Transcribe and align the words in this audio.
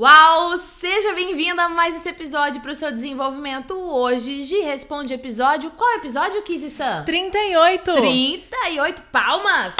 Uau! 0.00 0.56
Seja 0.56 1.12
bem-vinda 1.12 1.64
a 1.64 1.68
mais 1.68 1.94
esse 1.94 2.08
episódio 2.08 2.62
para 2.62 2.70
o 2.70 2.74
seu 2.74 2.90
desenvolvimento. 2.90 3.74
Hoje, 3.74 4.46
Gi 4.46 4.60
responde 4.60 5.12
episódio. 5.12 5.70
Qual 5.72 5.98
episódio, 5.98 6.40
Kizzy-san? 6.40 7.04
38! 7.04 7.96
38 7.96 9.02
palmas! 9.12 9.76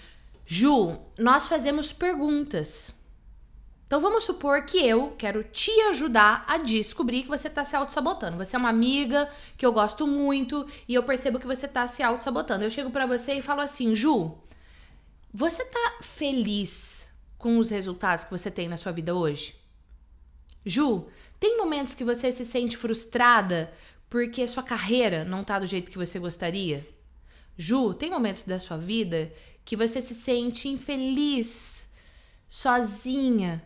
Ju, 0.45 0.99
nós 1.19 1.49
fazemos 1.49 1.93
perguntas. 1.93 2.93
Então 3.95 4.03
vamos 4.03 4.25
supor 4.25 4.67
que 4.67 4.85
eu 4.85 5.13
quero 5.17 5.45
te 5.45 5.71
ajudar 5.83 6.43
a 6.49 6.59
descobrir 6.59 7.23
que 7.23 7.29
você 7.29 7.47
está 7.47 7.63
se 7.63 7.77
auto-sabotando. 7.77 8.37
Você 8.37 8.57
é 8.57 8.59
uma 8.59 8.69
amiga 8.69 9.31
que 9.57 9.65
eu 9.65 9.73
gosto 9.73 10.05
muito 10.05 10.67
e 10.89 10.95
eu 10.95 11.05
percebo 11.05 11.39
que 11.39 11.47
você 11.47 11.67
está 11.67 11.87
se 11.87 12.03
auto-sabotando. 12.03 12.65
Eu 12.65 12.71
chego 12.71 12.91
para 12.91 13.07
você 13.07 13.35
e 13.35 13.41
falo 13.41 13.61
assim, 13.61 13.95
Ju, 13.95 14.37
você 15.33 15.65
tá 15.65 15.99
feliz 16.03 17.09
com 17.39 17.57
os 17.57 17.71
resultados 17.71 18.25
que 18.25 18.33
você 18.33 18.51
tem 18.51 18.67
na 18.67 18.77
sua 18.77 18.91
vida 18.91 19.15
hoje? 19.15 19.55
Ju, 20.67 21.07
tem 21.39 21.57
momentos 21.57 21.95
que 21.95 22.03
você 22.03 22.33
se 22.33 22.45
sente 22.45 22.77
frustrada 22.77 23.73
porque 24.11 24.49
sua 24.49 24.65
carreira 24.65 25.25
não 25.25 25.45
tá 25.45 25.61
do 25.61 25.67
jeito 25.67 25.93
que 25.93 25.99
você 25.99 26.19
gostaria? 26.19 26.85
Ju, 27.57 27.95
tem 27.95 28.11
momentos 28.11 28.43
da 28.43 28.59
sua 28.59 28.77
vida 28.77 29.33
que 29.65 29.77
você 29.77 30.03
se 30.03 30.15
sente 30.17 30.69
infeliz, 30.69 31.87
sozinha, 32.49 33.63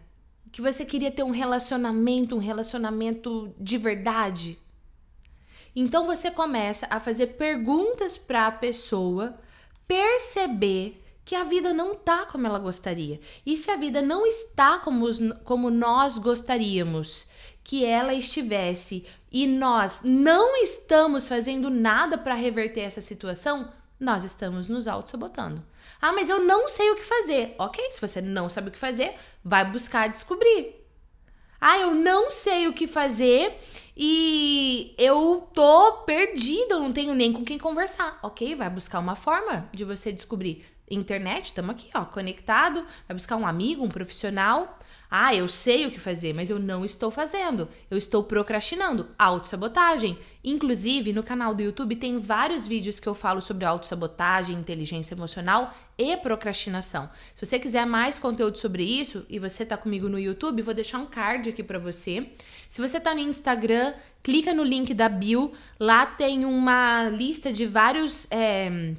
que 0.53 0.63
você 0.63 0.85
queria 0.85 1.11
ter 1.11 1.23
um 1.23 1.31
relacionamento, 1.31 2.35
um 2.37 2.41
relacionamento 2.41 3.55
de 3.59 3.77
verdade? 3.77 4.59
Então 5.75 6.07
você 6.07 6.31
começa 6.31 6.87
a 6.91 6.99
fazer 6.99 7.29
perguntas 7.29 8.19
para 8.19 8.47
a 8.47 8.53
pessoa 8.53 9.39
perceber 9.87 11.03
que 11.25 11.35
a 11.35 11.45
vida 11.45 11.75
não 11.75 11.95
tá 11.95 12.25
como 12.25 12.47
ela 12.47 12.59
gostaria. 12.59 13.21
E 13.45 13.57
se 13.57 13.71
a 13.71 13.77
vida 13.77 14.01
não 14.01 14.27
está 14.27 14.79
como, 14.79 15.05
os, 15.05 15.19
como 15.45 15.71
nós 15.71 16.17
gostaríamos 16.17 17.27
que 17.63 17.85
ela 17.85 18.15
estivesse 18.15 19.05
e 19.31 19.47
nós 19.47 20.01
não 20.03 20.57
estamos 20.57 21.29
fazendo 21.29 21.69
nada 21.69 22.17
para 22.17 22.35
reverter 22.35 22.81
essa 22.81 23.03
situação, 23.03 23.71
nós 23.99 24.25
estamos 24.25 24.69
nos 24.69 24.87
auto-sabotando. 24.87 25.63
Ah, 26.01 26.13
mas 26.13 26.29
eu 26.29 26.45
não 26.45 26.69
sei 26.69 26.91
o 26.91 26.97
que 26.97 27.05
fazer. 27.05 27.55
Ok, 27.59 27.85
se 27.91 28.01
você 28.01 28.21
não 28.21 28.49
sabe 28.49 28.69
o 28.69 28.73
que 28.73 28.79
fazer, 28.79 29.15
vai 29.45 29.65
buscar 29.65 30.09
descobrir. 30.09 30.77
Ah, 31.61 31.77
eu 31.79 31.93
não 31.93 32.31
sei 32.31 32.69
o 32.69 32.73
que 32.73 32.87
fazer 32.87 33.59
e 33.97 34.95
eu 34.97 35.49
tô 35.53 36.05
perdida, 36.05 36.75
eu 36.75 36.81
não 36.81 36.93
tenho 36.93 37.15
nem 37.15 37.33
com 37.33 37.45
quem 37.45 37.59
conversar. 37.59 38.19
Ok, 38.23 38.55
vai 38.55 38.71
buscar 38.71 39.01
uma 39.01 39.17
forma 39.17 39.69
de 39.73 39.85
você 39.85 40.13
descobrir. 40.13 40.65
Internet, 40.89 41.47
estamos 41.47 41.71
aqui, 41.71 41.91
ó, 41.93 42.05
conectado. 42.05 42.87
Vai 43.09 43.17
buscar 43.17 43.37
um 43.37 43.47
amigo, 43.47 43.85
um 43.85 43.89
profissional. 43.89 44.79
Ah, 45.11 45.35
eu 45.35 45.49
sei 45.49 45.87
o 45.87 45.91
que 45.91 45.99
fazer, 45.99 46.33
mas 46.33 46.49
eu 46.49 46.59
não 46.59 46.85
estou 46.85 47.11
fazendo. 47.11 47.69
Eu 47.91 47.99
estou 47.99 48.23
procrastinando. 48.23 49.09
Autossabotagem. 49.19 50.19
Inclusive, 50.49 51.13
no 51.13 51.23
canal 51.23 51.55
do 51.55 51.63
YouTube 51.63 51.95
tem 51.97 52.19
vários 52.19 52.67
vídeos 52.67 52.99
que 52.99 53.07
eu 53.07 53.15
falo 53.15 53.41
sobre 53.43 53.65
autossabotagem, 53.65 54.57
inteligência 54.57 55.15
emocional 55.15 55.75
e 55.97 56.17
procrastinação. 56.17 57.11
Se 57.35 57.45
você 57.45 57.59
quiser 57.59 57.85
mais 57.85 58.19
conteúdo 58.19 58.57
sobre 58.57 58.83
isso 58.83 59.27
e 59.29 59.39
você 59.39 59.67
tá 59.67 59.77
comigo 59.77 60.09
no 60.09 60.19
YouTube, 60.19 60.63
vou 60.63 60.75
deixar 60.75 60.99
um 60.99 61.07
card 61.07 61.51
aqui 61.51 61.63
para 61.63 61.79
você. 61.79 62.31
Se 62.69 62.81
você 62.81 62.99
tá 62.99 63.15
no 63.15 63.21
Instagram, 63.21 63.93
clica 64.23 64.55
no 64.55 64.65
link 64.65 64.95
da 64.95 65.09
bio. 65.09 65.53
Lá 65.79 66.07
tem 66.07 66.45
uma 66.45 67.09
lista 67.11 67.53
de 67.53 67.67
vários. 67.67 68.27
É 68.31 68.95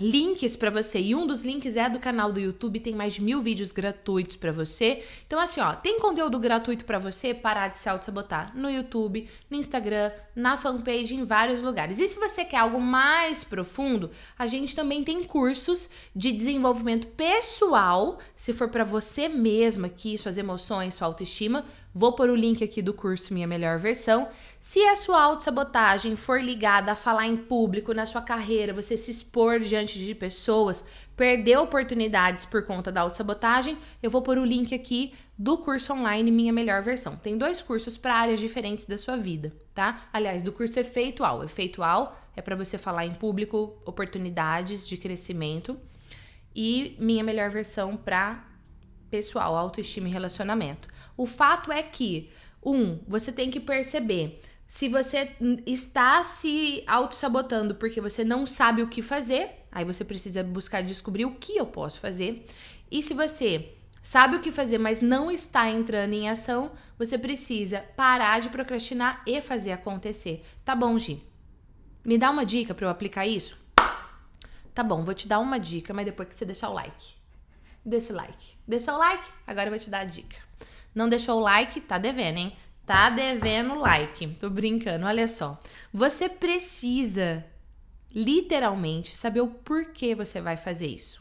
links 0.00 0.56
para 0.56 0.70
você. 0.70 1.00
E 1.00 1.14
um 1.14 1.26
dos 1.26 1.44
links 1.44 1.76
é 1.76 1.88
do 1.88 1.98
canal 1.98 2.32
do 2.32 2.40
YouTube, 2.40 2.80
tem 2.80 2.94
mais 2.94 3.14
de 3.14 3.22
mil 3.22 3.40
vídeos 3.40 3.72
gratuitos 3.72 4.36
para 4.36 4.52
você. 4.52 5.02
Então, 5.26 5.40
assim, 5.40 5.60
ó, 5.60 5.74
tem 5.74 5.98
conteúdo 5.98 6.38
gratuito 6.38 6.84
para 6.84 6.98
você 6.98 7.32
parar 7.32 7.68
de 7.68 7.78
se 7.78 7.88
auto-sabotar 7.88 8.56
no 8.56 8.70
YouTube, 8.70 9.28
no 9.50 9.56
Instagram, 9.56 10.10
na 10.34 10.56
fanpage, 10.56 11.14
em 11.14 11.24
vários 11.24 11.62
lugares. 11.62 11.98
E 11.98 12.08
se 12.08 12.18
você 12.18 12.44
quer 12.44 12.58
algo 12.58 12.80
mais 12.80 13.42
profundo, 13.42 14.10
a 14.38 14.46
gente 14.46 14.74
também 14.76 15.02
tem 15.02 15.24
cursos 15.24 15.88
de 16.14 16.32
desenvolvimento 16.32 17.06
pessoal, 17.08 18.18
se 18.34 18.52
for 18.52 18.68
para 18.68 18.84
você 18.84 19.28
mesma 19.28 19.86
aqui, 19.86 20.16
suas 20.18 20.38
emoções, 20.38 20.94
sua 20.94 21.06
autoestima. 21.06 21.64
Vou 21.94 22.12
pôr 22.12 22.28
o 22.28 22.36
link 22.36 22.62
aqui 22.62 22.82
do 22.82 22.92
curso 22.92 23.32
Minha 23.32 23.46
Melhor 23.46 23.78
Versão. 23.78 24.28
Se 24.68 24.82
a 24.82 24.96
sua 24.96 25.22
autossabotagem 25.22 26.16
for 26.16 26.42
ligada 26.42 26.90
a 26.90 26.96
falar 26.96 27.28
em 27.28 27.36
público 27.36 27.94
na 27.94 28.04
sua 28.04 28.20
carreira, 28.20 28.74
você 28.74 28.96
se 28.96 29.12
expor 29.12 29.60
diante 29.60 29.96
de 29.96 30.12
pessoas, 30.12 30.84
perder 31.16 31.56
oportunidades 31.58 32.44
por 32.44 32.66
conta 32.66 32.90
da 32.90 33.02
autossabotagem, 33.02 33.78
eu 34.02 34.10
vou 34.10 34.22
pôr 34.22 34.38
o 34.38 34.44
link 34.44 34.74
aqui 34.74 35.14
do 35.38 35.56
curso 35.58 35.92
online 35.92 36.32
Minha 36.32 36.52
Melhor 36.52 36.82
Versão. 36.82 37.14
Tem 37.14 37.38
dois 37.38 37.62
cursos 37.62 37.96
para 37.96 38.16
áreas 38.16 38.40
diferentes 38.40 38.86
da 38.86 38.98
sua 38.98 39.16
vida, 39.16 39.54
tá? 39.72 40.08
Aliás, 40.12 40.42
do 40.42 40.50
curso 40.50 40.80
Efeitual. 40.80 41.44
Efeitual 41.44 42.20
é 42.34 42.42
para 42.42 42.56
você 42.56 42.76
falar 42.76 43.06
em 43.06 43.14
público, 43.14 43.80
oportunidades 43.86 44.84
de 44.84 44.96
crescimento. 44.96 45.78
E 46.52 46.96
Minha 46.98 47.22
Melhor 47.22 47.50
Versão 47.50 47.96
para 47.96 48.44
pessoal, 49.08 49.54
autoestima 49.54 50.08
e 50.08 50.12
relacionamento. 50.12 50.88
O 51.16 51.24
fato 51.24 51.70
é 51.70 51.84
que, 51.84 52.32
um, 52.60 52.98
você 53.06 53.30
tem 53.30 53.48
que 53.48 53.60
perceber 53.60 54.40
se 54.66 54.88
você 54.88 55.30
está 55.64 56.24
se 56.24 56.82
auto-sabotando 56.86 57.76
porque 57.76 58.00
você 58.00 58.24
não 58.24 58.46
sabe 58.46 58.82
o 58.82 58.88
que 58.88 59.00
fazer, 59.00 59.66
aí 59.70 59.84
você 59.84 60.04
precisa 60.04 60.42
buscar 60.42 60.82
descobrir 60.82 61.24
o 61.24 61.36
que 61.36 61.56
eu 61.56 61.66
posso 61.66 62.00
fazer. 62.00 62.46
E 62.90 63.02
se 63.02 63.14
você 63.14 63.72
sabe 64.02 64.36
o 64.36 64.40
que 64.40 64.50
fazer, 64.50 64.78
mas 64.78 65.00
não 65.00 65.30
está 65.30 65.68
entrando 65.68 66.12
em 66.12 66.28
ação, 66.28 66.72
você 66.98 67.16
precisa 67.16 67.80
parar 67.96 68.40
de 68.40 68.48
procrastinar 68.48 69.22
e 69.26 69.40
fazer 69.40 69.72
acontecer. 69.72 70.44
Tá 70.64 70.74
bom, 70.74 70.98
Gi? 70.98 71.22
Me 72.04 72.18
dá 72.18 72.30
uma 72.30 72.44
dica 72.44 72.74
para 72.74 72.86
eu 72.86 72.90
aplicar 72.90 73.26
isso? 73.26 73.58
Tá 74.74 74.82
bom, 74.82 75.04
vou 75.04 75.14
te 75.14 75.26
dar 75.26 75.38
uma 75.38 75.58
dica, 75.58 75.94
mas 75.94 76.04
depois 76.04 76.28
que 76.28 76.34
você 76.34 76.44
deixar 76.44 76.70
o 76.70 76.74
like. 76.74 77.14
Deixa 77.84 78.12
o 78.12 78.16
like. 78.16 78.56
Deixa 78.66 78.92
o 78.92 78.98
like? 78.98 79.28
Agora 79.46 79.68
eu 79.68 79.70
vou 79.70 79.78
te 79.78 79.88
dar 79.88 80.00
a 80.00 80.04
dica. 80.04 80.36
Não 80.94 81.08
deixou 81.08 81.38
o 81.38 81.40
like? 81.40 81.80
Tá 81.80 81.98
devendo, 81.98 82.38
hein? 82.38 82.56
Tá 82.86 83.10
devendo 83.10 83.74
like. 83.74 84.26
Tô 84.36 84.48
brincando, 84.48 85.06
olha 85.06 85.26
só. 85.26 85.58
Você 85.92 86.28
precisa 86.28 87.44
literalmente 88.14 89.16
saber 89.16 89.40
o 89.40 89.48
porquê 89.48 90.14
você 90.14 90.40
vai 90.40 90.56
fazer 90.56 90.86
isso. 90.86 91.20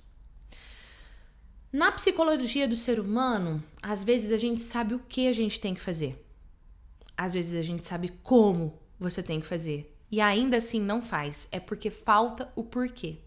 Na 1.73 1.91
psicologia 1.91 2.67
do 2.67 2.75
ser 2.75 2.99
humano, 2.99 3.61
às 3.81 4.03
vezes 4.03 4.31
a 4.31 4.37
gente 4.37 4.61
sabe 4.61 4.93
o 4.93 4.99
que 4.99 5.27
a 5.27 5.31
gente 5.33 5.59
tem 5.59 5.73
que 5.73 5.81
fazer. 5.81 6.23
Às 7.17 7.33
vezes 7.33 7.59
a 7.59 7.63
gente 7.63 7.85
sabe 7.85 8.13
como 8.23 8.79
você 8.99 9.23
tem 9.23 9.41
que 9.41 9.47
fazer. 9.47 9.93
E 10.11 10.21
ainda 10.21 10.57
assim 10.57 10.79
não 10.79 11.01
faz. 11.01 11.47
É 11.51 11.59
porque 11.59 11.89
falta 11.89 12.49
o 12.55 12.63
porquê. 12.63 13.17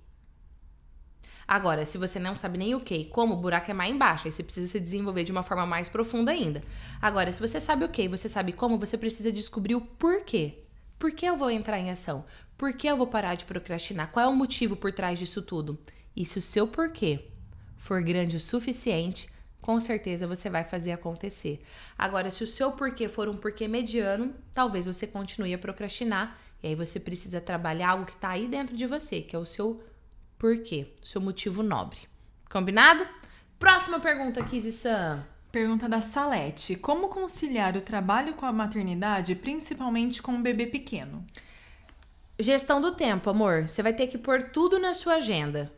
Agora, 1.48 1.86
se 1.86 1.96
você 1.96 2.18
não 2.18 2.36
sabe 2.36 2.58
nem 2.58 2.74
o 2.74 2.80
que, 2.80 3.06
como, 3.06 3.32
o 3.32 3.38
buraco 3.38 3.70
é 3.70 3.74
mais 3.74 3.94
embaixo, 3.94 4.28
aí 4.28 4.32
você 4.32 4.42
precisa 4.42 4.66
se 4.66 4.78
desenvolver 4.78 5.24
de 5.24 5.32
uma 5.32 5.42
forma 5.42 5.64
mais 5.64 5.88
profunda 5.88 6.30
ainda. 6.30 6.62
Agora, 7.00 7.32
se 7.32 7.40
você 7.40 7.58
sabe 7.58 7.86
o 7.86 7.88
que, 7.88 8.06
você 8.06 8.28
sabe 8.28 8.52
como, 8.52 8.78
você 8.78 8.98
precisa 8.98 9.32
descobrir 9.32 9.74
o 9.74 9.80
porquê. 9.80 10.58
Por 10.98 11.10
que 11.10 11.24
eu 11.24 11.38
vou 11.38 11.50
entrar 11.50 11.78
em 11.78 11.90
ação? 11.90 12.26
Por 12.58 12.74
que 12.74 12.86
eu 12.86 12.98
vou 12.98 13.06
parar 13.06 13.34
de 13.34 13.46
procrastinar? 13.46 14.10
Qual 14.10 14.26
é 14.26 14.28
o 14.28 14.36
motivo 14.36 14.76
por 14.76 14.92
trás 14.92 15.18
disso 15.18 15.40
tudo? 15.40 15.78
E 16.14 16.22
se 16.22 16.36
o 16.36 16.42
seu 16.42 16.68
porquê 16.68 17.24
for 17.78 18.02
grande 18.02 18.36
o 18.36 18.40
suficiente, 18.40 19.30
com 19.62 19.80
certeza 19.80 20.26
você 20.26 20.50
vai 20.50 20.64
fazer 20.64 20.92
acontecer. 20.92 21.62
Agora, 21.96 22.30
se 22.30 22.44
o 22.44 22.46
seu 22.46 22.72
porquê 22.72 23.08
for 23.08 23.26
um 23.26 23.36
porquê 23.36 23.66
mediano, 23.66 24.34
talvez 24.52 24.84
você 24.84 25.06
continue 25.06 25.54
a 25.54 25.58
procrastinar 25.58 26.38
e 26.62 26.66
aí 26.68 26.74
você 26.74 27.00
precisa 27.00 27.40
trabalhar 27.40 27.90
algo 27.90 28.04
que 28.04 28.12
está 28.12 28.30
aí 28.30 28.48
dentro 28.48 28.76
de 28.76 28.86
você, 28.86 29.22
que 29.22 29.34
é 29.34 29.38
o 29.38 29.46
seu 29.46 29.82
porquê, 30.38 30.92
o 31.02 31.06
seu 31.06 31.20
motivo 31.20 31.62
nobre. 31.62 31.98
Combinado? 32.50 33.06
Próxima 33.58 33.98
pergunta, 33.98 34.42
Kizzy-san. 34.44 35.24
Pergunta 35.50 35.88
da 35.88 36.00
Salete: 36.00 36.76
Como 36.76 37.08
conciliar 37.08 37.76
o 37.76 37.80
trabalho 37.80 38.34
com 38.34 38.46
a 38.46 38.52
maternidade, 38.52 39.34
principalmente 39.34 40.22
com 40.22 40.32
um 40.32 40.42
bebê 40.42 40.66
pequeno? 40.66 41.24
Gestão 42.38 42.80
do 42.80 42.94
tempo, 42.94 43.28
amor. 43.30 43.68
Você 43.68 43.82
vai 43.82 43.92
ter 43.92 44.06
que 44.06 44.16
pôr 44.16 44.50
tudo 44.50 44.78
na 44.78 44.94
sua 44.94 45.14
agenda, 45.14 45.72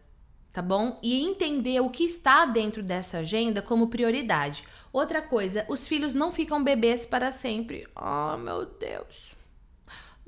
tá 0.53 0.61
bom? 0.61 0.99
E 1.03 1.23
entender 1.23 1.81
o 1.81 1.89
que 1.89 2.05
está 2.05 2.45
dentro 2.45 2.83
dessa 2.83 3.19
agenda 3.19 3.63
como 3.63 3.89
prioridade. 3.89 4.65
Outra 4.93 5.23
coisa, 5.23 5.65
os 5.69 5.89
filhos 5.89 6.15
não 6.15 6.31
ficam 6.31 6.63
bebês 6.63 7.07
para 7.07 7.31
sempre. 7.31 7.87
Oh, 7.97 8.37
meu 8.37 8.67
Deus. 8.67 9.40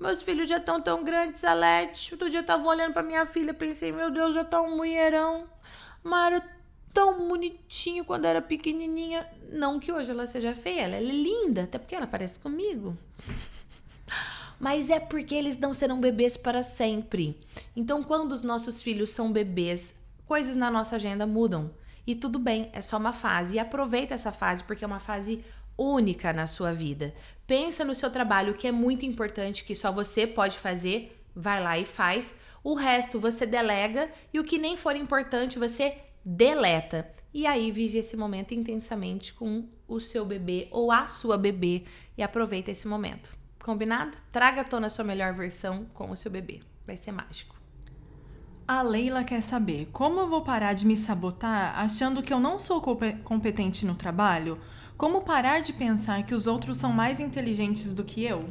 Meus 0.02 0.20
filhos 0.20 0.48
já 0.48 0.56
estão 0.56 0.82
tão 0.82 1.04
grandes, 1.04 1.42
Salete. 1.42 2.12
Outro 2.12 2.28
dia 2.28 2.40
eu 2.40 2.44
tava 2.44 2.66
olhando 2.66 2.92
para 2.92 3.04
minha 3.04 3.24
filha, 3.24 3.54
pensei, 3.54 3.92
meu 3.92 4.10
Deus, 4.10 4.34
já 4.34 4.44
tá 4.44 4.60
um 4.60 4.74
mulherão. 4.74 5.46
Mara 6.02 6.42
tão 6.92 7.28
bonitinho 7.28 8.04
quando 8.04 8.24
era 8.24 8.42
pequenininha. 8.42 9.24
Não 9.52 9.78
que 9.78 9.92
hoje 9.92 10.10
ela 10.10 10.26
seja 10.26 10.56
feia, 10.56 10.80
ela 10.80 10.96
é 10.96 11.00
linda, 11.00 11.62
até 11.62 11.78
porque 11.78 11.94
ela 11.94 12.08
parece 12.08 12.40
comigo. 12.40 12.98
Mas 14.58 14.90
é 14.90 14.98
porque 14.98 15.36
eles 15.36 15.56
não 15.56 15.72
serão 15.72 16.00
bebês 16.00 16.36
para 16.36 16.64
sempre. 16.64 17.40
Então, 17.76 18.02
quando 18.02 18.32
os 18.32 18.42
nossos 18.42 18.82
filhos 18.82 19.10
são 19.10 19.30
bebês, 19.30 19.96
coisas 20.26 20.56
na 20.56 20.68
nossa 20.68 20.96
agenda 20.96 21.28
mudam. 21.28 21.70
E 22.04 22.16
tudo 22.16 22.40
bem, 22.40 22.70
é 22.72 22.82
só 22.82 22.96
uma 22.96 23.12
fase. 23.12 23.54
E 23.54 23.58
aproveita 23.60 24.14
essa 24.14 24.32
fase 24.32 24.64
porque 24.64 24.82
é 24.82 24.86
uma 24.86 24.98
fase 24.98 25.44
única 25.78 26.32
na 26.32 26.48
sua 26.48 26.72
vida. 26.72 27.14
Pensa 27.52 27.84
no 27.84 27.94
seu 27.94 28.08
trabalho, 28.08 28.54
que 28.54 28.66
é 28.66 28.72
muito 28.72 29.04
importante, 29.04 29.62
que 29.62 29.74
só 29.74 29.92
você 29.92 30.26
pode 30.26 30.58
fazer, 30.58 31.22
vai 31.36 31.62
lá 31.62 31.78
e 31.78 31.84
faz. 31.84 32.34
O 32.64 32.72
resto 32.72 33.20
você 33.20 33.44
delega 33.44 34.08
e 34.32 34.40
o 34.40 34.42
que 34.42 34.56
nem 34.56 34.74
for 34.74 34.96
importante 34.96 35.58
você 35.58 35.98
deleta. 36.24 37.06
E 37.30 37.46
aí 37.46 37.70
vive 37.70 37.98
esse 37.98 38.16
momento 38.16 38.54
intensamente 38.54 39.34
com 39.34 39.68
o 39.86 40.00
seu 40.00 40.24
bebê 40.24 40.66
ou 40.70 40.90
a 40.90 41.06
sua 41.06 41.36
bebê 41.36 41.84
e 42.16 42.22
aproveita 42.22 42.70
esse 42.70 42.88
momento. 42.88 43.36
Combinado? 43.62 44.16
Traga 44.32 44.62
à 44.62 44.64
tona 44.64 44.86
a 44.86 44.90
sua 44.90 45.04
melhor 45.04 45.34
versão 45.34 45.84
com 45.92 46.10
o 46.10 46.16
seu 46.16 46.30
bebê. 46.30 46.60
Vai 46.86 46.96
ser 46.96 47.12
mágico. 47.12 47.54
A 48.66 48.80
Leila 48.80 49.24
quer 49.24 49.42
saber 49.42 49.90
como 49.92 50.20
eu 50.20 50.26
vou 50.26 50.40
parar 50.40 50.72
de 50.72 50.86
me 50.86 50.96
sabotar 50.96 51.78
achando 51.78 52.22
que 52.22 52.32
eu 52.32 52.40
não 52.40 52.58
sou 52.58 52.80
competente 52.80 53.84
no 53.84 53.94
trabalho? 53.94 54.58
Como 54.96 55.22
parar 55.22 55.60
de 55.60 55.72
pensar 55.72 56.24
que 56.24 56.34
os 56.34 56.46
outros 56.46 56.78
são 56.78 56.92
mais 56.92 57.18
inteligentes 57.18 57.92
do 57.92 58.04
que 58.04 58.24
eu? 58.24 58.48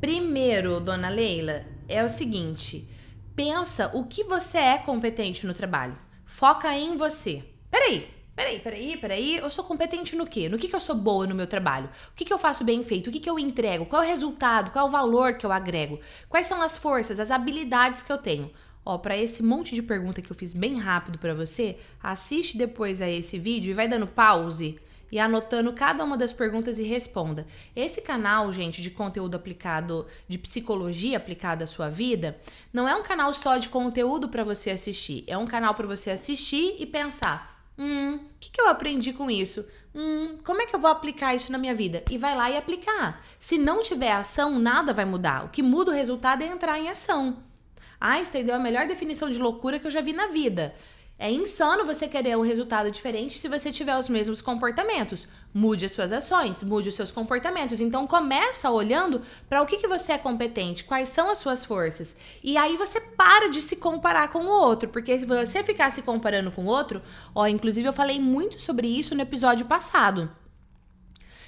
Primeiro, 0.00 0.80
dona 0.80 1.08
Leila, 1.08 1.64
é 1.88 2.02
o 2.02 2.08
seguinte: 2.08 2.88
pensa 3.36 3.90
o 3.92 4.04
que 4.04 4.24
você 4.24 4.58
é 4.58 4.78
competente 4.78 5.46
no 5.46 5.54
trabalho. 5.54 5.98
Foca 6.24 6.74
em 6.76 6.96
você. 6.96 7.44
Peraí, 7.70 8.08
peraí, 8.34 8.58
peraí, 8.58 8.96
peraí. 8.96 9.36
Eu 9.36 9.50
sou 9.50 9.64
competente 9.64 10.16
no 10.16 10.26
quê? 10.26 10.48
No 10.48 10.58
que, 10.58 10.68
que 10.68 10.74
eu 10.74 10.80
sou 10.80 10.96
boa 10.96 11.26
no 11.26 11.34
meu 11.34 11.46
trabalho? 11.46 11.90
O 12.10 12.14
que, 12.14 12.24
que 12.24 12.32
eu 12.32 12.38
faço 12.38 12.64
bem 12.64 12.82
feito? 12.82 13.08
O 13.08 13.12
que, 13.12 13.20
que 13.20 13.28
eu 13.28 13.38
entrego? 13.38 13.86
Qual 13.86 14.02
é 14.02 14.06
o 14.06 14.08
resultado? 14.08 14.70
Qual 14.70 14.86
é 14.86 14.88
o 14.88 14.90
valor 14.90 15.34
que 15.34 15.44
eu 15.44 15.52
agrego? 15.52 16.00
Quais 16.28 16.46
são 16.46 16.62
as 16.62 16.78
forças, 16.78 17.20
as 17.20 17.30
habilidades 17.30 18.02
que 18.02 18.12
eu 18.12 18.18
tenho? 18.18 18.50
Ó, 18.84 18.98
para 18.98 19.16
esse 19.16 19.42
monte 19.42 19.74
de 19.74 19.82
pergunta 19.82 20.20
que 20.22 20.32
eu 20.32 20.36
fiz 20.36 20.52
bem 20.52 20.78
rápido 20.78 21.18
para 21.18 21.34
você, 21.34 21.78
assiste 22.02 22.56
depois 22.56 23.00
a 23.00 23.08
esse 23.08 23.38
vídeo 23.38 23.70
e 23.70 23.74
vai 23.74 23.86
dando 23.86 24.06
pause 24.06 24.80
e 25.12 25.18
anotando 25.18 25.74
cada 25.74 26.02
uma 26.02 26.16
das 26.16 26.32
perguntas 26.32 26.78
e 26.78 26.82
responda. 26.82 27.46
Esse 27.76 28.00
canal, 28.00 28.50
gente, 28.50 28.80
de 28.80 28.90
conteúdo 28.90 29.34
aplicado, 29.34 30.06
de 30.26 30.38
psicologia 30.38 31.18
aplicada 31.18 31.64
à 31.64 31.66
sua 31.66 31.90
vida, 31.90 32.40
não 32.72 32.88
é 32.88 32.96
um 32.96 33.02
canal 33.02 33.34
só 33.34 33.58
de 33.58 33.68
conteúdo 33.68 34.30
para 34.30 34.42
você 34.42 34.70
assistir. 34.70 35.22
É 35.26 35.36
um 35.36 35.46
canal 35.46 35.74
para 35.74 35.86
você 35.86 36.10
assistir 36.10 36.76
e 36.78 36.86
pensar: 36.86 37.62
hum, 37.78 38.14
o 38.16 38.38
que, 38.40 38.50
que 38.50 38.60
eu 38.60 38.68
aprendi 38.68 39.12
com 39.12 39.30
isso? 39.30 39.68
Hum, 39.94 40.38
como 40.42 40.62
é 40.62 40.66
que 40.66 40.74
eu 40.74 40.80
vou 40.80 40.90
aplicar 40.90 41.34
isso 41.34 41.52
na 41.52 41.58
minha 41.58 41.74
vida? 41.74 42.02
E 42.10 42.16
vai 42.16 42.34
lá 42.34 42.50
e 42.50 42.56
aplicar. 42.56 43.22
Se 43.38 43.58
não 43.58 43.82
tiver 43.82 44.12
ação, 44.12 44.58
nada 44.58 44.94
vai 44.94 45.04
mudar. 45.04 45.44
O 45.44 45.50
que 45.50 45.62
muda 45.62 45.90
o 45.90 45.94
resultado 45.94 46.42
é 46.42 46.46
entrar 46.46 46.78
em 46.78 46.88
ação. 46.88 47.36
Einstein 48.00 48.44
deu 48.44 48.56
a 48.56 48.58
melhor 48.58 48.88
definição 48.88 49.30
de 49.30 49.38
loucura 49.38 49.78
que 49.78 49.86
eu 49.86 49.90
já 49.90 50.00
vi 50.00 50.12
na 50.12 50.28
vida. 50.28 50.74
É 51.22 51.30
insano 51.30 51.84
você 51.84 52.08
querer 52.08 52.36
um 52.36 52.42
resultado 52.42 52.90
diferente 52.90 53.38
se 53.38 53.46
você 53.46 53.70
tiver 53.70 53.96
os 53.96 54.08
mesmos 54.08 54.42
comportamentos. 54.42 55.28
Mude 55.54 55.86
as 55.86 55.92
suas 55.92 56.10
ações, 56.10 56.64
mude 56.64 56.88
os 56.88 56.96
seus 56.96 57.12
comportamentos. 57.12 57.78
Então 57.78 58.08
começa 58.08 58.68
olhando 58.68 59.22
para 59.48 59.62
o 59.62 59.66
que, 59.66 59.76
que 59.76 59.86
você 59.86 60.10
é 60.10 60.18
competente, 60.18 60.82
quais 60.82 61.10
são 61.10 61.30
as 61.30 61.38
suas 61.38 61.64
forças. 61.64 62.16
E 62.42 62.56
aí 62.56 62.76
você 62.76 63.00
para 63.00 63.48
de 63.48 63.62
se 63.62 63.76
comparar 63.76 64.32
com 64.32 64.40
o 64.40 64.50
outro, 64.50 64.88
porque 64.88 65.16
se 65.16 65.24
você 65.24 65.62
ficar 65.62 65.92
se 65.92 66.02
comparando 66.02 66.50
com 66.50 66.64
o 66.64 66.68
outro, 66.68 67.00
ó, 67.32 67.46
inclusive 67.46 67.86
eu 67.86 67.92
falei 67.92 68.18
muito 68.18 68.60
sobre 68.60 68.88
isso 68.88 69.14
no 69.14 69.22
episódio 69.22 69.66
passado. 69.66 70.28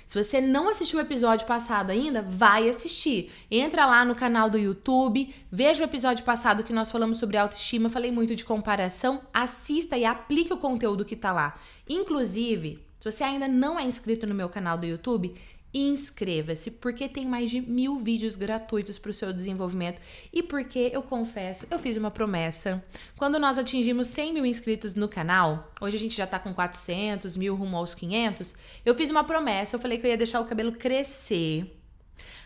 Se 0.07 0.23
você 0.23 0.41
não 0.41 0.69
assistiu 0.69 0.99
o 0.99 1.03
episódio 1.03 1.47
passado 1.47 1.91
ainda, 1.91 2.23
vai 2.23 2.69
assistir. 2.69 3.33
Entra 3.51 3.87
lá 3.87 4.05
no 4.05 4.15
canal 4.15 4.51
do 4.51 4.59
YouTube, 4.59 5.35
veja 5.51 5.83
o 5.83 5.87
episódio 5.87 6.25
passado 6.25 6.63
que 6.63 6.73
nós 6.73 6.91
falamos 6.91 7.19
sobre 7.19 7.37
autoestima, 7.37 7.89
falei 7.89 8.11
muito 8.11 8.37
de 8.37 8.45
comparação, 8.45 9.23
assista 9.33 9.97
e 9.97 10.05
aplique 10.05 10.53
o 10.53 10.59
conteúdo 10.59 11.05
que 11.05 11.17
tá 11.17 11.33
lá. 11.33 11.59
Inclusive, 11.89 12.85
se 13.01 13.11
você 13.11 13.23
ainda 13.23 13.47
não 13.47 13.79
é 13.79 13.85
inscrito 13.85 14.27
no 14.27 14.35
meu 14.35 14.49
canal 14.49 14.79
do 14.79 14.87
YouTube, 14.87 15.35
inscreva-se, 15.75 16.71
porque 16.71 17.09
tem 17.09 17.27
mais 17.27 17.51
de 17.51 17.61
mil 17.61 17.99
vídeos 17.99 18.37
gratuitos 18.37 18.99
para 18.99 19.11
o 19.11 19.15
seu 19.15 19.33
desenvolvimento 19.33 20.01
e 20.33 20.43
porque 20.43 20.91
eu 20.93 21.03
confesso, 21.03 21.67
eu 21.69 21.79
fiz 21.81 21.97
uma 21.97 22.11
promessa. 22.11 22.83
Quando 23.17 23.39
nós 23.39 23.59
atingimos 23.59 24.07
100 24.07 24.35
mil 24.35 24.47
inscritos 24.47 24.95
no 24.95 25.09
canal, 25.09 25.73
hoje 25.81 25.97
a 25.97 26.01
gente 26.01 26.17
já 26.17 26.25
está 26.25 26.39
com 26.39 26.55
400 26.55 27.37
mil 27.37 27.57
rumo 27.57 27.77
aos 27.77 27.95
500, 27.95 28.55
eu 28.87 28.95
fiz 28.95 29.11
uma 29.11 29.25
promessa, 29.25 29.75
eu 29.75 29.81
falei 29.81 29.99
que 29.99 30.07
eu 30.07 30.11
ia 30.11 30.17
deixar 30.17 30.41
o 30.41 30.45
cabelo 30.45 30.73
crescer. 30.73 31.81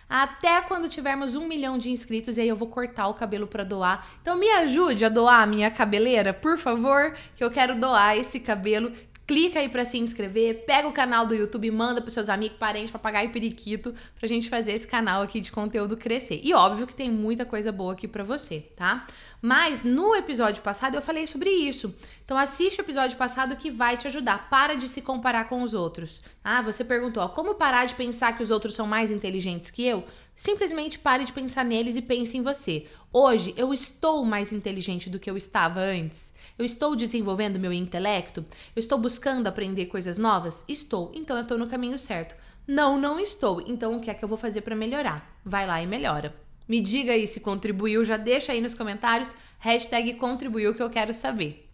Até 0.08 0.62
quando 0.62 0.88
tivermos 0.88 1.34
um 1.34 1.46
milhão 1.46 1.76
de 1.76 1.90
inscritos, 1.90 2.38
e 2.38 2.40
aí 2.40 2.48
eu 2.48 2.56
vou 2.56 2.68
cortar 2.68 3.08
o 3.08 3.14
cabelo 3.14 3.46
para 3.46 3.62
doar. 3.62 4.08
Então 4.22 4.38
me 4.38 4.48
ajude 4.52 5.04
a 5.04 5.08
doar 5.10 5.42
a 5.42 5.46
minha 5.46 5.70
cabeleira, 5.70 6.32
por 6.32 6.56
favor, 6.56 7.14
que 7.36 7.44
eu 7.44 7.50
quero 7.50 7.78
doar 7.78 8.16
esse 8.16 8.40
cabelo 8.40 8.90
clica 9.28 9.60
aí 9.60 9.68
para 9.68 9.84
se 9.84 9.98
inscrever, 9.98 10.64
pega 10.64 10.88
o 10.88 10.92
canal 10.92 11.26
do 11.26 11.34
YouTube, 11.34 11.70
manda 11.70 12.00
pros 12.00 12.14
seus 12.14 12.30
amigos, 12.30 12.56
parentes, 12.56 12.90
papagaio 12.90 13.28
e 13.28 13.32
periquito, 13.32 13.94
pra 14.18 14.26
gente 14.26 14.48
fazer 14.48 14.72
esse 14.72 14.86
canal 14.86 15.20
aqui 15.20 15.38
de 15.38 15.52
conteúdo 15.52 15.98
crescer. 15.98 16.40
E 16.42 16.54
óbvio 16.54 16.86
que 16.86 16.94
tem 16.94 17.10
muita 17.10 17.44
coisa 17.44 17.70
boa 17.70 17.92
aqui 17.92 18.08
para 18.08 18.24
você, 18.24 18.60
tá? 18.74 19.06
Mas 19.42 19.84
no 19.84 20.14
episódio 20.16 20.62
passado 20.62 20.94
eu 20.94 21.02
falei 21.02 21.26
sobre 21.26 21.50
isso. 21.50 21.94
Então 22.24 22.38
assiste 22.38 22.80
o 22.80 22.82
episódio 22.82 23.18
passado 23.18 23.54
que 23.56 23.70
vai 23.70 23.98
te 23.98 24.06
ajudar. 24.06 24.48
Para 24.48 24.74
de 24.74 24.88
se 24.88 25.02
comparar 25.02 25.46
com 25.46 25.62
os 25.62 25.74
outros. 25.74 26.22
Ah, 26.42 26.62
você 26.62 26.82
perguntou, 26.82 27.22
ó, 27.22 27.28
como 27.28 27.54
parar 27.54 27.84
de 27.84 27.94
pensar 27.94 28.34
que 28.34 28.42
os 28.42 28.50
outros 28.50 28.74
são 28.74 28.86
mais 28.86 29.10
inteligentes 29.10 29.70
que 29.70 29.84
eu? 29.84 30.04
Simplesmente 30.34 30.98
pare 30.98 31.24
de 31.24 31.34
pensar 31.34 31.66
neles 31.66 31.96
e 31.96 32.02
pense 32.02 32.34
em 32.34 32.42
você. 32.42 32.86
Hoje 33.12 33.52
eu 33.58 33.74
estou 33.74 34.24
mais 34.24 34.52
inteligente 34.52 35.10
do 35.10 35.18
que 35.18 35.30
eu 35.30 35.36
estava 35.36 35.80
antes. 35.80 36.27
Eu 36.58 36.64
estou 36.64 36.96
desenvolvendo 36.96 37.58
meu 37.58 37.72
intelecto? 37.72 38.44
Eu 38.74 38.80
estou 38.80 38.98
buscando 38.98 39.46
aprender 39.46 39.86
coisas 39.86 40.18
novas? 40.18 40.64
Estou. 40.66 41.12
Então 41.14 41.36
eu 41.36 41.42
estou 41.42 41.56
no 41.56 41.68
caminho 41.68 41.96
certo. 41.96 42.34
Não, 42.66 42.98
não 42.98 43.20
estou. 43.20 43.62
Então 43.64 43.96
o 43.96 44.00
que 44.00 44.10
é 44.10 44.14
que 44.14 44.24
eu 44.24 44.28
vou 44.28 44.36
fazer 44.36 44.62
para 44.62 44.74
melhorar? 44.74 45.38
Vai 45.44 45.66
lá 45.66 45.80
e 45.80 45.86
melhora. 45.86 46.34
Me 46.68 46.80
diga 46.80 47.12
aí 47.12 47.28
se 47.28 47.38
contribuiu, 47.38 48.04
já 48.04 48.16
deixa 48.16 48.50
aí 48.50 48.60
nos 48.60 48.74
comentários. 48.74 49.34
Hashtag 49.60 50.14
contribuiu 50.14 50.74
que 50.74 50.82
eu 50.82 50.90
quero 50.90 51.14
saber. 51.14 51.70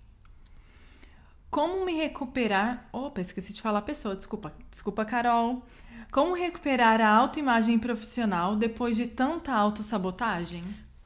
Como 1.50 1.84
me 1.84 1.94
recuperar. 1.94 2.86
Opa, 2.92 3.22
esqueci 3.22 3.54
de 3.54 3.62
falar 3.62 3.82
pessoa, 3.82 4.14
desculpa. 4.14 4.52
Desculpa, 4.70 5.04
Carol. 5.04 5.64
Como 6.12 6.34
recuperar 6.34 7.00
a 7.00 7.08
autoimagem 7.08 7.78
profissional 7.78 8.54
depois 8.54 8.96
de 8.96 9.06
tanta 9.06 9.52
autossabotagem? 9.52 10.62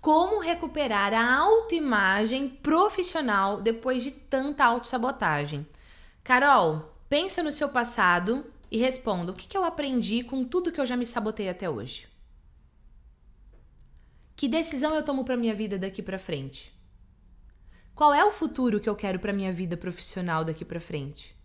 Como 0.09 0.41
recuperar 0.41 1.13
a 1.13 1.37
autoimagem 1.37 2.49
profissional 2.49 3.61
depois 3.61 4.03
de 4.03 4.11
tanta 4.11 4.65
autossabotagem? 4.65 5.67
Carol, 6.25 6.97
pensa 7.11 7.43
no 7.43 7.53
seu 7.53 7.69
passado 7.69 8.47
e 8.71 8.79
responda: 8.79 9.33
o 9.33 9.35
que, 9.35 9.47
que 9.47 9.55
eu 9.55 9.63
aprendi 9.63 10.25
com 10.25 10.47
tudo 10.47 10.73
que 10.73 10.81
eu 10.81 10.87
já 10.87 10.97
me 10.97 11.05
sabotei 11.05 11.51
até 11.51 11.69
hoje? 11.69 12.09
Que 14.35 14.49
decisão 14.49 14.95
eu 14.95 15.05
tomo 15.05 15.27
para 15.27 15.37
minha 15.37 15.55
vida 15.55 15.77
daqui 15.77 16.03
para 16.03 16.19
frente? 16.19 16.73
Qual 17.95 18.15
é 18.15 18.25
o 18.25 18.33
futuro 18.33 18.81
que 18.81 18.89
eu 18.89 18.97
quero 18.97 19.19
para 19.19 19.31
minha 19.31 19.53
vida 19.53 19.77
profissional 19.77 20.43
daqui 20.43 20.65
para 20.65 20.81
frente? 20.81 21.37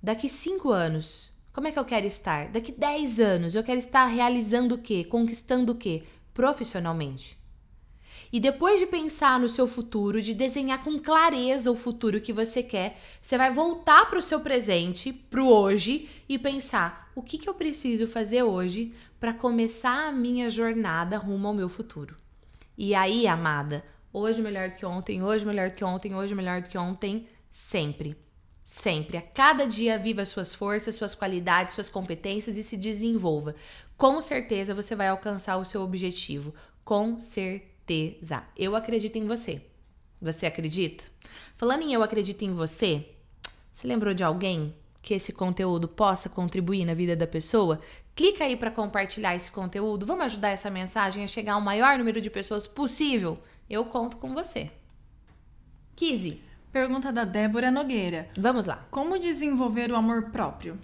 Daqui 0.00 0.28
cinco 0.28 0.70
anos, 0.70 1.28
como 1.52 1.66
é 1.66 1.72
que 1.72 1.78
eu 1.80 1.84
quero 1.84 2.06
estar? 2.06 2.50
Daqui 2.50 2.70
dez 2.70 3.18
anos, 3.18 3.56
eu 3.56 3.64
quero 3.64 3.80
estar 3.80 4.06
realizando 4.06 4.76
o 4.76 4.78
quê? 4.78 5.02
Conquistando 5.02 5.72
o 5.72 5.76
quê? 5.76 6.04
profissionalmente. 6.32 7.41
E 8.32 8.40
depois 8.40 8.80
de 8.80 8.86
pensar 8.86 9.38
no 9.38 9.48
seu 9.48 9.68
futuro, 9.68 10.22
de 10.22 10.32
desenhar 10.32 10.82
com 10.82 10.98
clareza 10.98 11.70
o 11.70 11.76
futuro 11.76 12.18
que 12.18 12.32
você 12.32 12.62
quer, 12.62 12.98
você 13.20 13.36
vai 13.36 13.52
voltar 13.52 14.08
para 14.08 14.18
o 14.18 14.22
seu 14.22 14.40
presente, 14.40 15.12
para 15.12 15.42
o 15.42 15.48
hoje, 15.48 16.08
e 16.26 16.38
pensar: 16.38 17.12
o 17.14 17.22
que, 17.22 17.36
que 17.36 17.46
eu 17.46 17.52
preciso 17.52 18.06
fazer 18.06 18.42
hoje 18.42 18.94
para 19.20 19.34
começar 19.34 20.08
a 20.08 20.12
minha 20.12 20.48
jornada 20.48 21.18
rumo 21.18 21.46
ao 21.46 21.52
meu 21.52 21.68
futuro? 21.68 22.16
E 22.76 22.94
aí, 22.94 23.26
amada, 23.26 23.84
hoje 24.10 24.40
melhor 24.40 24.70
que 24.70 24.86
ontem, 24.86 25.22
hoje 25.22 25.44
melhor 25.44 25.70
que 25.70 25.84
ontem, 25.84 26.14
hoje 26.14 26.34
melhor 26.34 26.62
do 26.62 26.70
que 26.70 26.78
ontem, 26.78 27.28
sempre. 27.50 28.16
Sempre. 28.64 29.18
A 29.18 29.22
cada 29.22 29.66
dia 29.66 29.98
viva 29.98 30.24
suas 30.24 30.54
forças, 30.54 30.94
suas 30.94 31.14
qualidades, 31.14 31.74
suas 31.74 31.90
competências 31.90 32.56
e 32.56 32.62
se 32.62 32.78
desenvolva. 32.78 33.54
Com 33.98 34.22
certeza 34.22 34.74
você 34.74 34.96
vai 34.96 35.08
alcançar 35.08 35.58
o 35.58 35.64
seu 35.64 35.82
objetivo. 35.82 36.54
Com 36.82 37.18
certeza 37.18 37.71
certeza. 37.82 38.44
Eu 38.56 38.76
acredito 38.76 39.16
em 39.16 39.26
você. 39.26 39.60
Você 40.20 40.46
acredita? 40.46 41.04
Falando 41.56 41.82
em 41.82 41.92
eu 41.92 42.02
acredito 42.02 42.42
em 42.42 42.52
você, 42.52 43.08
você 43.72 43.86
lembrou 43.86 44.14
de 44.14 44.22
alguém 44.22 44.74
que 45.00 45.14
esse 45.14 45.32
conteúdo 45.32 45.88
possa 45.88 46.28
contribuir 46.28 46.84
na 46.84 46.94
vida 46.94 47.16
da 47.16 47.26
pessoa? 47.26 47.80
Clica 48.14 48.44
aí 48.44 48.56
para 48.56 48.70
compartilhar 48.70 49.34
esse 49.34 49.50
conteúdo. 49.50 50.06
Vamos 50.06 50.26
ajudar 50.26 50.50
essa 50.50 50.70
mensagem 50.70 51.24
a 51.24 51.28
chegar 51.28 51.54
ao 51.54 51.60
maior 51.60 51.98
número 51.98 52.20
de 52.20 52.30
pessoas 52.30 52.66
possível. 52.66 53.38
Eu 53.68 53.84
conto 53.84 54.16
com 54.16 54.32
você. 54.32 54.70
Kizzy. 55.96 56.40
Pergunta 56.70 57.12
da 57.12 57.24
Débora 57.24 57.70
Nogueira. 57.70 58.30
Vamos 58.36 58.64
lá. 58.64 58.86
Como 58.90 59.18
desenvolver 59.18 59.90
o 59.90 59.96
amor 59.96 60.30
próprio? 60.30 60.78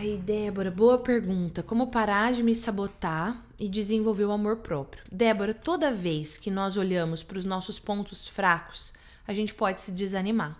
Ai, 0.00 0.16
Débora, 0.16 0.70
boa 0.70 0.96
pergunta. 0.96 1.60
Como 1.60 1.88
parar 1.88 2.30
de 2.32 2.40
me 2.40 2.54
sabotar 2.54 3.44
e 3.58 3.68
desenvolver 3.68 4.26
o 4.26 4.30
amor 4.30 4.58
próprio? 4.58 5.02
Débora, 5.10 5.52
toda 5.52 5.92
vez 5.92 6.38
que 6.38 6.52
nós 6.52 6.76
olhamos 6.76 7.24
para 7.24 7.36
os 7.36 7.44
nossos 7.44 7.80
pontos 7.80 8.28
fracos, 8.28 8.92
a 9.26 9.32
gente 9.32 9.52
pode 9.52 9.80
se 9.80 9.90
desanimar. 9.90 10.56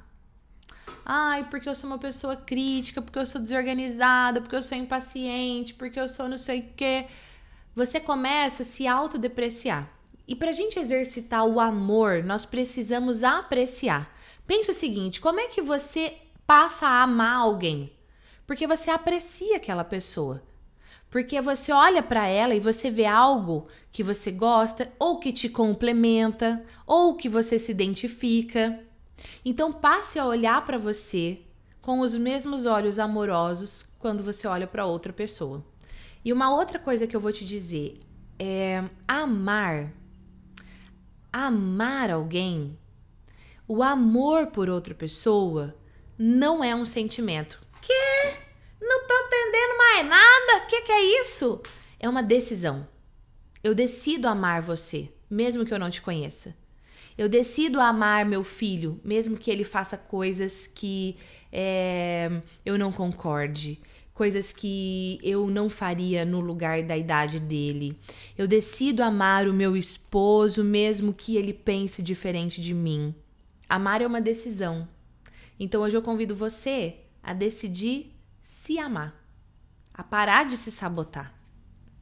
Ai, 1.05 1.49
porque 1.49 1.69
eu 1.69 1.75
sou 1.77 1.89
uma 1.89 2.01
pessoa 2.01 2.35
crítica, 2.35 3.01
porque 3.01 3.17
eu 3.17 3.25
sou 3.25 3.41
desorganizada, 3.41 4.41
porque 4.41 4.57
eu 4.57 4.63
sou 4.63 4.77
impaciente, 4.77 5.73
porque 5.73 6.01
eu 6.01 6.09
sou 6.09 6.29
não 6.29 6.37
sei 6.37 6.59
o 6.59 6.73
quê. 6.75 7.07
Você 7.77 8.01
começa 8.01 8.65
a 8.65 8.67
se 8.67 8.89
autodepreciar. 8.89 9.89
E 10.27 10.35
para 10.35 10.51
a 10.51 10.53
gente 10.53 10.81
exercitar 10.81 11.47
o 11.47 11.61
amor, 11.61 12.25
nós 12.25 12.45
precisamos 12.45 13.23
apreciar. 13.23 14.13
Pense 14.49 14.69
o 14.69 14.75
seguinte: 14.75 15.21
como 15.21 15.39
é 15.39 15.47
que 15.47 15.63
você 15.63 16.17
passa 16.45 16.89
a 16.89 17.05
amar 17.05 17.37
alguém? 17.37 17.97
Porque 18.49 18.67
você 18.67 18.91
aprecia 18.91 19.59
aquela 19.59 19.85
pessoa. 19.85 20.43
Porque 21.11 21.39
você 21.39 21.71
olha 21.71 22.03
para 22.03 22.27
ela 22.27 22.55
e 22.55 22.61
você 22.61 22.91
vê 22.91 23.05
algo 23.05 23.69
que 23.93 24.03
você 24.03 24.31
gosta, 24.33 24.91
ou 24.99 25.21
que 25.21 25.35
te 25.35 25.51
complementa, 25.51 26.65
ou 26.87 27.15
que 27.15 27.29
você 27.29 27.59
se 27.59 27.71
identifica. 27.71 28.83
Então 29.45 29.71
passe 29.71 30.19
a 30.19 30.25
olhar 30.25 30.65
para 30.65 30.79
você 30.79 31.43
com 31.83 32.01
os 32.01 32.17
mesmos 32.17 32.65
olhos 32.65 32.99
amorosos 32.99 33.87
quando 33.99 34.25
você 34.25 34.49
olha 34.49 34.67
para 34.67 34.87
outra 34.87 35.13
pessoa. 35.13 35.63
E 36.25 36.33
uma 36.33 36.51
outra 36.51 36.79
coisa 36.79 37.07
que 37.07 37.15
eu 37.15 37.21
vou 37.21 37.33
te 37.33 37.45
dizer 37.45 38.01
é 38.39 38.83
amar. 39.07 39.93
Amar 41.31 42.11
alguém, 42.11 42.79
o 43.67 43.83
amor 43.83 44.47
por 44.47 44.71
outra 44.71 44.95
pessoa 44.95 45.77
não 46.17 46.65
é 46.65 46.75
um 46.75 46.87
sentimento. 46.87 47.68
Que? 47.81 48.49
Não 48.81 49.07
tô 49.07 49.15
entendendo 49.27 49.79
mais 49.79 50.07
nada? 50.07 50.67
Que 50.67 50.83
que 50.83 50.93
é 50.93 51.21
isso? 51.21 51.61
É 51.99 52.09
uma 52.09 52.23
decisão. 52.23 52.87
Eu 53.63 53.75
decido 53.75 54.29
amar 54.29 54.63
você, 54.63 55.11
mesmo 55.29 55.65
que 55.65 55.75
eu 55.75 55.79
não 55.79 55.91
te 55.91 56.01
conheça. 56.01 56.55
Eu 57.17 57.29
decido 57.29 57.81
amar 57.81 58.25
meu 58.25 58.45
filho, 58.45 59.01
mesmo 59.03 59.37
que 59.37 59.51
ele 59.51 59.65
faça 59.65 59.97
coisas 59.97 60.69
que 60.69 61.17
é, 61.53 62.31
eu 62.65 62.79
não 62.79 62.93
concorde, 62.93 63.81
coisas 64.15 64.53
que 64.53 65.19
eu 65.23 65.49
não 65.49 65.69
faria 65.69 66.25
no 66.25 66.39
lugar 66.39 66.83
da 66.85 66.97
idade 66.97 67.41
dele. 67.41 67.99
Eu 68.37 68.47
decido 68.47 69.03
amar 69.03 69.49
o 69.49 69.53
meu 69.53 69.77
esposo, 69.77 70.63
mesmo 70.63 71.13
que 71.13 71.37
ele 71.37 71.53
pense 71.53 72.01
diferente 72.03 72.61
de 72.61 72.73
mim. 72.73 73.13
Amar 73.69 74.01
é 74.01 74.07
uma 74.07 74.21
decisão. 74.21 74.89
Então 75.59 75.83
hoje 75.83 75.97
eu 75.97 76.03
convido 76.03 76.37
você 76.37 76.95
a 77.29 77.35
decidir 77.35 78.19
se 78.43 78.79
amar, 78.79 79.15
a 79.93 80.03
parar 80.03 80.47
de 80.47 80.57
se 80.57 80.73
sabotar 80.73 81.35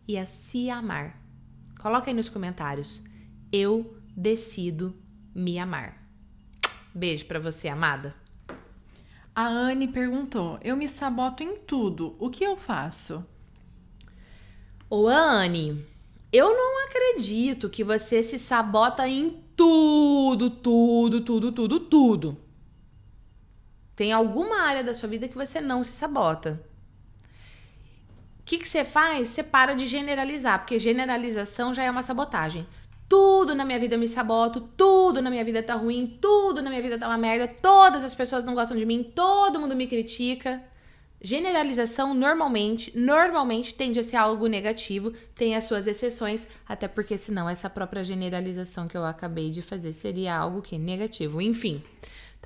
e 0.07 0.17
a 0.17 0.25
se 0.25 0.71
amar. 0.71 1.21
Coloca 1.81 2.09
aí 2.09 2.15
nos 2.15 2.29
comentários. 2.29 3.03
Eu 3.51 3.99
decido 4.17 4.95
me 5.35 5.59
amar. 5.59 6.01
Beijo 6.95 7.25
para 7.25 7.41
você, 7.41 7.67
amada. 7.67 8.15
A 9.35 9.49
Anne 9.49 9.89
perguntou: 9.89 10.61
Eu 10.63 10.77
me 10.77 10.87
saboto 10.87 11.43
em 11.43 11.57
tudo. 11.57 12.15
O 12.21 12.31
que 12.31 12.45
eu 12.45 12.57
faço? 12.57 13.27
Ô, 14.89 15.09
Anne, 15.09 15.85
eu 16.33 16.51
não 16.51 16.87
acredito 16.87 17.69
que 17.69 17.83
você 17.83 18.23
se 18.23 18.39
sabota 18.39 19.09
em 19.09 19.43
tudo, 19.57 20.51
tudo, 20.51 21.21
tudo, 21.23 21.51
tudo, 21.51 21.81
tudo. 21.81 22.46
Tem 23.97 24.13
alguma 24.13 24.61
área 24.61 24.85
da 24.85 24.93
sua 24.93 25.09
vida 25.09 25.27
que 25.27 25.35
você 25.35 25.59
não 25.59 25.83
se 25.83 25.93
sabota. 25.93 26.63
O 28.41 28.45
que, 28.45 28.59
que 28.59 28.69
você 28.69 28.85
faz? 28.85 29.29
Você 29.29 29.43
para 29.43 29.75
de 29.75 29.87
generalizar, 29.87 30.61
porque 30.61 30.79
generalização 30.79 31.73
já 31.73 31.83
é 31.83 31.91
uma 31.91 32.03
sabotagem. 32.03 32.67
Tudo 33.09 33.55
na 33.55 33.65
minha 33.65 33.79
vida 33.79 33.95
eu 33.95 33.99
me 33.99 34.07
saboto, 34.07 34.61
tudo 34.77 35.23
na 35.23 35.31
minha 35.31 35.45
vida 35.45 35.63
tá 35.63 35.75
ruim, 35.75 36.19
tudo 36.21 36.61
na 36.61 36.69
minha 36.69 36.83
vida 36.83 36.99
tá 36.99 37.09
uma 37.09 37.17
merda, 37.17 37.49
todas 37.49 38.05
as 38.05 38.15
pessoas 38.15 38.45
não 38.45 38.55
gostam 38.55 38.77
de 38.77 38.85
mim, 38.85 39.03
todo 39.03 39.59
mundo 39.59 39.75
me 39.75 39.87
critica. 39.87 40.63
Generalização 41.21 42.13
normalmente, 42.13 42.97
normalmente 42.97 43.75
tende 43.75 43.99
a 43.99 44.03
ser 44.03 44.17
algo 44.17 44.47
negativo, 44.47 45.13
tem 45.35 45.57
as 45.57 45.65
suas 45.65 45.87
exceções, 45.87 46.47
até 46.69 46.87
porque 46.87 47.17
senão 47.17 47.49
essa 47.49 47.71
própria 47.71 48.05
generalização 48.05 48.87
que 48.87 48.97
eu 48.97 49.05
acabei 49.05 49.51
de 49.51 49.63
fazer 49.63 49.93
seria 49.93 50.37
algo 50.37 50.61
que 50.61 50.77
negativo. 50.77 51.41
Enfim, 51.41 51.83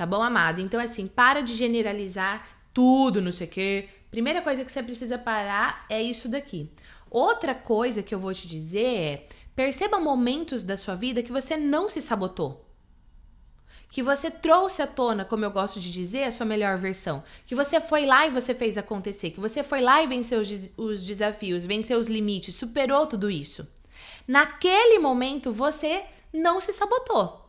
Tá 0.00 0.06
bom, 0.06 0.22
amado? 0.22 0.62
Então, 0.62 0.80
assim, 0.80 1.06
para 1.06 1.42
de 1.42 1.54
generalizar 1.54 2.48
tudo, 2.72 3.20
não 3.20 3.30
sei 3.30 3.46
o 3.46 3.50
quê. 3.50 3.88
Primeira 4.10 4.40
coisa 4.40 4.64
que 4.64 4.72
você 4.72 4.82
precisa 4.82 5.18
parar 5.18 5.84
é 5.90 6.02
isso 6.02 6.26
daqui. 6.26 6.70
Outra 7.10 7.54
coisa 7.54 8.02
que 8.02 8.14
eu 8.14 8.18
vou 8.18 8.32
te 8.32 8.48
dizer 8.48 8.86
é: 8.86 9.26
perceba 9.54 10.00
momentos 10.00 10.64
da 10.64 10.78
sua 10.78 10.94
vida 10.94 11.22
que 11.22 11.30
você 11.30 11.54
não 11.54 11.90
se 11.90 12.00
sabotou. 12.00 12.64
Que 13.90 14.02
você 14.02 14.30
trouxe 14.30 14.80
à 14.80 14.86
tona, 14.86 15.22
como 15.22 15.44
eu 15.44 15.50
gosto 15.50 15.78
de 15.78 15.92
dizer, 15.92 16.22
a 16.24 16.30
sua 16.30 16.46
melhor 16.46 16.78
versão. 16.78 17.22
Que 17.44 17.54
você 17.54 17.78
foi 17.78 18.06
lá 18.06 18.26
e 18.26 18.30
você 18.30 18.54
fez 18.54 18.78
acontecer. 18.78 19.32
Que 19.32 19.40
você 19.40 19.62
foi 19.62 19.82
lá 19.82 20.02
e 20.02 20.06
venceu 20.06 20.40
os, 20.40 20.70
os 20.78 21.04
desafios, 21.04 21.66
venceu 21.66 21.98
os 21.98 22.06
limites, 22.06 22.54
superou 22.54 23.06
tudo 23.06 23.30
isso. 23.30 23.68
Naquele 24.26 24.98
momento 24.98 25.52
você 25.52 26.04
não 26.32 26.58
se 26.58 26.72
sabotou. 26.72 27.39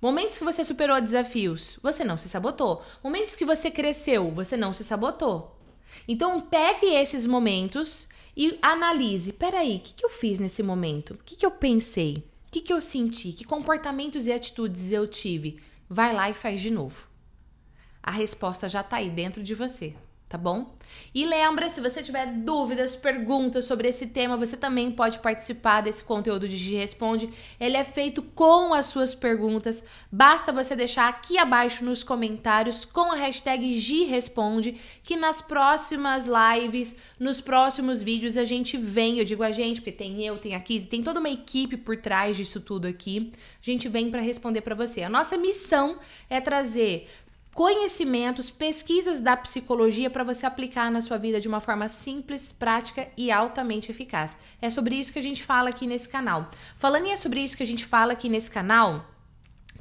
Momentos 0.00 0.38
que 0.38 0.44
você 0.44 0.64
superou 0.64 1.00
desafios, 1.00 1.78
você 1.82 2.04
não 2.04 2.16
se 2.16 2.28
sabotou. 2.28 2.84
Momentos 3.02 3.34
que 3.34 3.44
você 3.44 3.70
cresceu, 3.70 4.30
você 4.30 4.56
não 4.56 4.72
se 4.72 4.84
sabotou. 4.84 5.58
Então, 6.06 6.40
pegue 6.40 6.86
esses 6.86 7.26
momentos 7.26 8.06
e 8.36 8.58
analise: 8.62 9.32
peraí, 9.32 9.76
o 9.76 9.80
que, 9.80 9.94
que 9.94 10.04
eu 10.04 10.10
fiz 10.10 10.38
nesse 10.38 10.62
momento? 10.62 11.14
O 11.14 11.18
que, 11.24 11.36
que 11.36 11.46
eu 11.46 11.50
pensei? 11.50 12.24
O 12.46 12.50
que, 12.50 12.60
que 12.60 12.72
eu 12.72 12.80
senti? 12.80 13.32
Que 13.32 13.44
comportamentos 13.44 14.26
e 14.26 14.32
atitudes 14.32 14.92
eu 14.92 15.06
tive? 15.06 15.60
Vai 15.88 16.14
lá 16.14 16.30
e 16.30 16.34
faz 16.34 16.60
de 16.60 16.70
novo. 16.70 17.06
A 18.02 18.10
resposta 18.10 18.68
já 18.68 18.80
está 18.80 18.98
aí 18.98 19.10
dentro 19.10 19.42
de 19.42 19.54
você 19.54 19.94
tá 20.28 20.36
bom? 20.36 20.76
E 21.14 21.24
lembra, 21.24 21.68
se 21.68 21.80
você 21.80 22.02
tiver 22.02 22.26
dúvidas, 22.26 22.94
perguntas 22.94 23.64
sobre 23.64 23.88
esse 23.88 24.06
tema, 24.06 24.36
você 24.36 24.56
também 24.56 24.90
pode 24.90 25.18
participar 25.18 25.80
desse 25.80 26.04
conteúdo 26.04 26.48
de 26.48 26.56
Gi 26.56 26.76
Responde. 26.76 27.30
Ele 27.58 27.76
é 27.76 27.84
feito 27.84 28.22
com 28.22 28.74
as 28.74 28.86
suas 28.86 29.14
perguntas. 29.14 29.84
Basta 30.10 30.52
você 30.52 30.76
deixar 30.76 31.08
aqui 31.08 31.38
abaixo 31.38 31.84
nos 31.84 32.02
comentários 32.02 32.84
com 32.84 33.12
a 33.12 33.16
hashtag 33.16 33.78
Gi 33.78 34.04
Responde, 34.04 34.80
que 35.02 35.16
nas 35.16 35.40
próximas 35.40 36.26
lives, 36.26 36.96
nos 37.18 37.40
próximos 37.40 38.02
vídeos 38.02 38.36
a 38.36 38.44
gente 38.44 38.76
vem, 38.76 39.18
eu 39.18 39.24
digo 39.24 39.42
a 39.42 39.50
gente, 39.50 39.80
porque 39.80 39.92
tem 39.92 40.24
eu, 40.24 40.38
tem 40.38 40.54
a 40.54 40.60
Kizzy, 40.60 40.88
tem 40.88 41.02
toda 41.02 41.20
uma 41.20 41.30
equipe 41.30 41.76
por 41.76 41.96
trás 41.96 42.36
disso 42.36 42.60
tudo 42.60 42.86
aqui. 42.86 43.32
A 43.60 43.64
gente 43.64 43.88
vem 43.88 44.10
para 44.10 44.20
responder 44.20 44.60
para 44.60 44.74
você. 44.74 45.02
A 45.02 45.08
nossa 45.08 45.36
missão 45.36 45.98
é 46.28 46.40
trazer 46.40 47.08
conhecimentos, 47.58 48.52
pesquisas 48.52 49.20
da 49.20 49.36
psicologia 49.36 50.08
para 50.08 50.22
você 50.22 50.46
aplicar 50.46 50.92
na 50.92 51.00
sua 51.00 51.18
vida 51.18 51.40
de 51.40 51.48
uma 51.48 51.58
forma 51.58 51.88
simples, 51.88 52.52
prática 52.52 53.08
e 53.16 53.32
altamente 53.32 53.90
eficaz. 53.90 54.36
É 54.62 54.70
sobre 54.70 54.94
isso 54.94 55.12
que 55.12 55.18
a 55.18 55.22
gente 55.22 55.42
fala 55.42 55.70
aqui 55.70 55.84
nesse 55.84 56.08
canal. 56.08 56.52
Falando 56.76 57.06
em 57.06 57.10
é 57.10 57.16
sobre 57.16 57.40
isso 57.40 57.56
que 57.56 57.64
a 57.64 57.66
gente 57.66 57.84
fala 57.84 58.12
aqui 58.12 58.28
nesse 58.28 58.48
canal, 58.48 59.04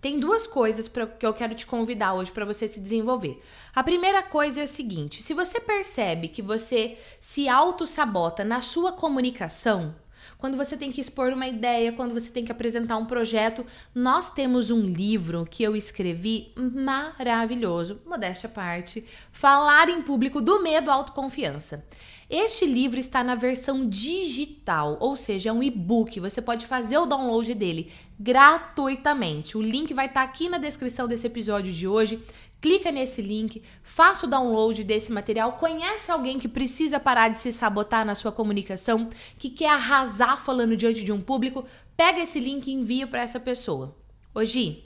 tem 0.01 0.19
duas 0.19 0.47
coisas 0.47 0.87
pra, 0.87 1.05
que 1.05 1.23
eu 1.23 1.35
quero 1.35 1.53
te 1.53 1.67
convidar 1.67 2.15
hoje 2.15 2.31
para 2.31 2.45
você 2.45 2.67
se 2.67 2.79
desenvolver. 2.79 3.39
A 3.75 3.83
primeira 3.83 4.23
coisa 4.23 4.61
é 4.61 4.63
a 4.63 4.67
seguinte: 4.67 5.21
se 5.21 5.35
você 5.35 5.59
percebe 5.59 6.29
que 6.29 6.41
você 6.41 6.97
se 7.21 7.47
auto-sabota 7.47 8.43
na 8.43 8.59
sua 8.59 8.91
comunicação, 8.91 9.93
quando 10.37 10.57
você 10.57 10.77
tem 10.77 10.91
que 10.91 11.01
expor 11.01 11.33
uma 11.33 11.47
ideia, 11.47 11.93
quando 11.93 12.13
você 12.13 12.31
tem 12.31 12.45
que 12.45 12.51
apresentar 12.51 12.97
um 12.97 13.05
projeto. 13.05 13.65
Nós 13.93 14.31
temos 14.31 14.71
um 14.71 14.81
livro 14.81 15.47
que 15.49 15.63
eu 15.63 15.75
escrevi 15.75 16.51
maravilhoso, 16.55 18.01
modéstia 18.05 18.47
à 18.47 18.51
parte, 18.51 19.05
Falar 19.31 19.89
em 19.89 20.01
Público 20.01 20.41
do 20.41 20.61
Medo 20.61 20.89
à 20.89 20.93
Autoconfiança. 20.93 21.85
Este 22.29 22.65
livro 22.65 22.99
está 22.99 23.23
na 23.23 23.35
versão 23.35 23.87
digital, 23.87 24.97
ou 24.99 25.15
seja, 25.15 25.49
é 25.49 25.53
um 25.53 25.63
e-book. 25.63 26.19
Você 26.19 26.41
pode 26.41 26.65
fazer 26.65 26.97
o 26.97 27.05
download 27.05 27.53
dele 27.53 27.89
gratuitamente. 28.19 29.57
O 29.57 29.61
link 29.61 29.93
vai 29.93 30.07
estar 30.07 30.23
aqui 30.23 30.49
na 30.49 30.57
descrição 30.57 31.07
desse 31.07 31.27
episódio 31.27 31.71
de 31.71 31.87
hoje. 31.87 32.23
Clica 32.59 32.91
nesse 32.91 33.21
link, 33.21 33.61
faça 33.83 34.25
o 34.25 34.29
download 34.29 34.83
desse 34.83 35.11
material. 35.11 35.53
Conhece 35.53 36.11
alguém 36.11 36.39
que 36.39 36.47
precisa 36.47 36.99
parar 36.99 37.29
de 37.29 37.37
se 37.37 37.51
sabotar 37.51 38.03
na 38.03 38.15
sua 38.15 38.31
comunicação, 38.31 39.09
que 39.37 39.49
quer 39.49 39.69
arrasar 39.69 40.43
falando 40.43 40.75
diante 40.75 41.03
de 41.03 41.11
um 41.11 41.21
público? 41.21 41.65
Pega 41.95 42.19
esse 42.19 42.39
link 42.39 42.67
e 42.67 42.73
envia 42.73 43.05
para 43.05 43.21
essa 43.21 43.39
pessoa. 43.39 43.95
Hoje, 44.33 44.83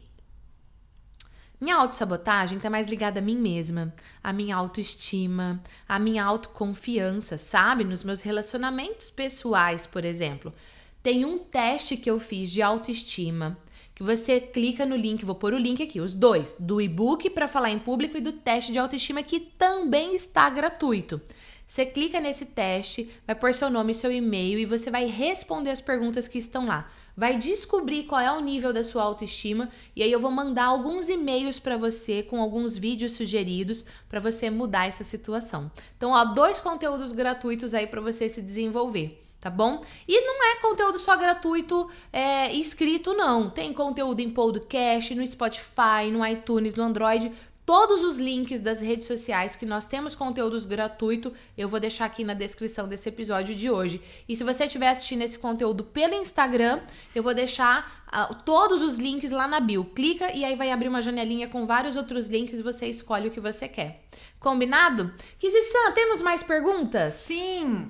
minha 1.62 1.76
autossabotagem 1.76 2.58
está 2.58 2.70
mais 2.70 2.88
ligada 2.88 3.20
a 3.20 3.24
mim 3.24 3.38
mesma, 3.38 3.94
a 4.22 4.34
minha 4.34 4.56
autoestima, 4.56 5.62
a 5.88 5.98
minha 6.00 6.24
autoconfiança, 6.26 7.38
sabe? 7.38 7.84
Nos 7.84 8.04
meus 8.04 8.22
relacionamentos 8.22 9.10
pessoais, 9.10 9.86
por 9.86 10.04
exemplo. 10.04 10.54
Tem 11.04 11.26
um 11.26 11.40
teste 11.40 11.98
que 11.98 12.10
eu 12.10 12.20
fiz 12.20 12.52
de 12.52 12.62
autoestima 12.62 13.58
que 13.94 14.04
você 14.04 14.40
clica 14.40 14.86
no 14.86 14.96
link, 14.96 15.24
vou 15.24 15.36
pôr 15.36 15.54
o 15.54 15.58
link 15.58 15.84
aqui, 15.84 16.00
os 16.00 16.14
dois, 16.14 16.56
do 16.60 16.82
e-book 16.82 17.30
para 17.30 17.48
falar 17.48 17.70
em 17.70 17.78
público 17.78 18.18
e 18.18 18.22
do 18.22 18.34
teste 18.34 18.72
de 18.72 18.80
autoestima 18.80 19.22
que 19.22 19.40
também 19.40 20.16
está 20.16 20.50
gratuito. 20.50 21.22
Você 21.68 21.86
clica 21.86 22.20
nesse 22.20 22.46
teste, 22.46 23.10
vai 23.26 23.36
pôr 23.36 23.54
seu 23.54 23.70
nome 23.70 23.92
e 23.92 23.96
seu 23.96 24.12
e-mail 24.12 24.60
e 24.60 24.66
você 24.66 24.90
vai 24.90 25.06
responder 25.06 25.70
as 25.70 25.82
perguntas 25.82 26.28
que 26.28 26.38
estão 26.38 26.66
lá 26.66 26.90
vai 27.16 27.38
descobrir 27.38 28.04
qual 28.04 28.22
é 28.22 28.32
o 28.32 28.40
nível 28.40 28.72
da 28.74 28.84
sua 28.84 29.04
autoestima 29.04 29.70
e 29.96 30.02
aí 30.02 30.12
eu 30.12 30.20
vou 30.20 30.32
mandar 30.32 30.66
alguns 30.66 31.10
e-mails 31.10 31.60
para 31.60 31.78
você 31.78 32.24
com 32.24 32.42
alguns 32.42 32.78
vídeos 32.78 33.12
sugeridos 33.14 33.86
para 34.10 34.20
você 34.20 34.50
mudar 34.50 34.88
essa 34.88 35.04
situação. 35.04 35.72
Então, 35.98 36.12
ó, 36.12 36.26
dois 36.26 36.60
conteúdos 36.60 37.12
gratuitos 37.12 37.74
aí 37.74 37.86
para 37.86 38.02
você 38.02 38.30
se 38.30 38.42
desenvolver 38.42 39.21
tá 39.42 39.50
bom? 39.50 39.84
E 40.08 40.22
não 40.22 40.44
é 40.52 40.56
conteúdo 40.62 40.98
só 40.98 41.18
gratuito 41.18 41.90
é, 42.14 42.54
escrito, 42.54 43.14
não. 43.14 43.50
Tem 43.50 43.74
conteúdo 43.74 44.22
em 44.22 44.30
podcast, 44.30 45.14
no 45.14 45.28
Spotify, 45.28 46.10
no 46.12 46.26
iTunes, 46.26 46.76
no 46.76 46.84
Android 46.84 47.34
todos 47.72 48.04
os 48.04 48.18
links 48.18 48.60
das 48.60 48.82
redes 48.82 49.08
sociais 49.08 49.56
que 49.56 49.66
nós 49.66 49.86
temos 49.86 50.14
conteúdos 50.14 50.66
gratuito, 50.66 51.32
eu 51.58 51.70
vou 51.70 51.80
deixar 51.80 52.04
aqui 52.04 52.22
na 52.22 52.34
descrição 52.34 52.86
desse 52.86 53.08
episódio 53.08 53.56
de 53.56 53.72
hoje. 53.72 54.02
E 54.28 54.36
se 54.36 54.44
você 54.44 54.66
estiver 54.66 54.90
assistindo 54.90 55.22
esse 55.22 55.40
conteúdo 55.40 55.82
pelo 55.84 56.14
Instagram, 56.14 56.82
eu 57.16 57.24
vou 57.24 57.34
deixar 57.34 58.04
uh, 58.08 58.36
todos 58.44 58.82
os 58.82 58.98
links 58.98 59.32
lá 59.32 59.48
na 59.48 59.62
bio. 59.62 59.86
Clica 59.86 60.36
e 60.36 60.44
aí 60.44 60.54
vai 60.56 60.70
abrir 60.70 60.90
uma 60.90 61.02
janelinha 61.02 61.48
com 61.48 61.66
vários 61.66 61.96
outros 61.96 62.28
links 62.28 62.60
e 62.60 62.64
você 62.64 62.88
escolhe 62.88 63.30
o 63.30 63.32
que 63.32 63.40
você 63.40 63.70
quer. 63.70 64.04
Combinado? 64.38 65.14
Kizissan, 65.40 65.92
temos 65.94 66.22
mais 66.22 66.44
perguntas? 66.44 67.14
Sim! 67.14 67.90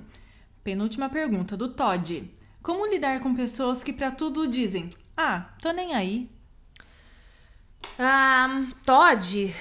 Penúltima 0.62 1.08
pergunta 1.08 1.56
do 1.56 1.68
Todd. 1.68 2.30
Como 2.62 2.86
lidar 2.86 3.20
com 3.20 3.34
pessoas 3.34 3.82
que 3.82 3.92
para 3.92 4.10
tudo 4.10 4.46
dizem: 4.46 4.88
"Ah, 5.16 5.50
tô 5.60 5.72
nem 5.72 5.94
aí"? 5.94 6.30
Ah, 7.98 8.66
Todd, 8.84 9.54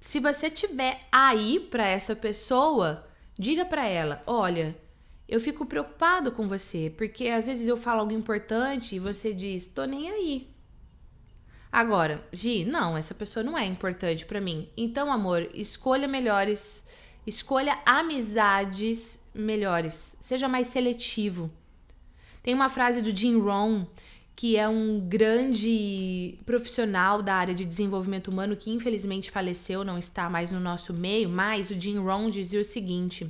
se 0.00 0.20
você 0.20 0.50
tiver 0.50 1.00
aí 1.12 1.60
para 1.60 1.86
essa 1.86 2.16
pessoa, 2.16 3.06
diga 3.38 3.64
para 3.64 3.86
ela: 3.86 4.22
olha, 4.26 4.76
eu 5.28 5.40
fico 5.40 5.66
preocupado 5.66 6.32
com 6.32 6.48
você, 6.48 6.92
porque 6.96 7.28
às 7.28 7.46
vezes 7.46 7.68
eu 7.68 7.76
falo 7.76 8.00
algo 8.00 8.12
importante 8.12 8.96
e 8.96 8.98
você 8.98 9.34
diz: 9.34 9.66
tô 9.66 9.84
nem 9.84 10.10
aí. 10.10 10.58
Agora, 11.70 12.26
Gi, 12.32 12.64
não, 12.64 12.96
essa 12.96 13.14
pessoa 13.14 13.44
não 13.44 13.56
é 13.56 13.66
importante 13.66 14.24
para 14.24 14.40
mim. 14.40 14.70
Então, 14.76 15.12
amor, 15.12 15.50
escolha 15.52 16.08
melhores, 16.08 16.87
escolha 17.28 17.78
amizades 17.84 19.22
melhores, 19.34 20.16
seja 20.20 20.48
mais 20.48 20.68
seletivo. 20.68 21.50
Tem 22.42 22.54
uma 22.54 22.68
frase 22.68 23.02
do 23.02 23.14
Jim 23.14 23.38
Rohn 23.38 23.84
que 24.34 24.56
é 24.56 24.68
um 24.68 25.00
grande 25.00 26.38
profissional 26.46 27.20
da 27.20 27.34
área 27.34 27.52
de 27.52 27.64
desenvolvimento 27.64 28.28
humano 28.28 28.56
que 28.56 28.70
infelizmente 28.70 29.32
faleceu, 29.32 29.82
não 29.82 29.98
está 29.98 30.30
mais 30.30 30.52
no 30.52 30.60
nosso 30.60 30.94
meio, 30.94 31.28
mas 31.28 31.70
o 31.70 31.74
Jim 31.74 31.98
Rohn 31.98 32.30
dizia 32.30 32.60
o 32.60 32.64
seguinte: 32.64 33.28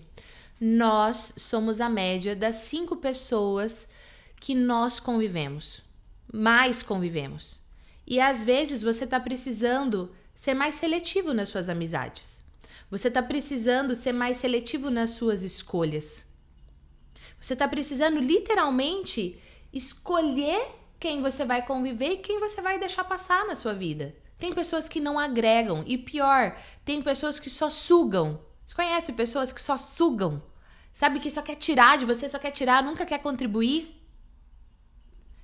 nós 0.61 1.33
somos 1.39 1.81
a 1.81 1.89
média 1.89 2.37
das 2.37 2.57
cinco 2.57 2.97
pessoas 2.97 3.89
que 4.39 4.55
nós 4.55 5.01
convivemos, 5.01 5.83
mais 6.31 6.83
convivemos. 6.83 7.61
E 8.07 8.21
às 8.21 8.45
vezes 8.45 8.83
você 8.83 9.05
está 9.05 9.19
precisando 9.19 10.11
ser 10.35 10.53
mais 10.53 10.75
seletivo 10.75 11.33
nas 11.33 11.49
suas 11.49 11.69
amizades. 11.69 12.38
Você 12.91 13.09
está 13.09 13.23
precisando 13.23 13.95
ser 13.95 14.13
mais 14.13 14.39
seletivo 14.39 14.91
nas 14.91 15.11
suas 15.11 15.43
escolhas. 15.43 16.27
Você 17.41 17.53
está 17.53 17.69
precisando 17.69 18.19
literalmente 18.19 19.39
escolher 19.73 20.75
quem 20.99 21.21
você 21.21 21.45
vai 21.45 21.65
conviver 21.65 22.13
e 22.13 22.19
quem 22.19 22.41
você 22.41 22.61
vai 22.63 22.79
deixar 22.79 23.05
passar 23.05 23.47
na 23.47 23.55
sua 23.55 23.75
vida. 23.75 24.17
Tem 24.39 24.55
pessoas 24.55 24.89
que 24.89 25.01
não 25.01 25.19
agregam 25.19 25.85
e 25.87 25.99
pior, 25.99 26.57
tem 26.85 27.03
pessoas 27.03 27.39
que 27.39 27.51
só 27.51 27.69
sugam. 27.69 28.41
Você 28.65 28.75
conhece 28.75 29.13
pessoas 29.13 29.53
que 29.53 29.61
só 29.61 29.77
sugam? 29.77 30.43
Sabe 30.93 31.21
que 31.21 31.31
só 31.31 31.43
quer 31.43 31.57
tirar 31.57 31.99
de 31.99 32.05
você, 32.05 32.29
só 32.29 32.39
quer 32.39 32.53
tirar, 32.53 32.83
nunca 32.83 33.05
quer 33.05 33.19
contribuir? 33.19 33.98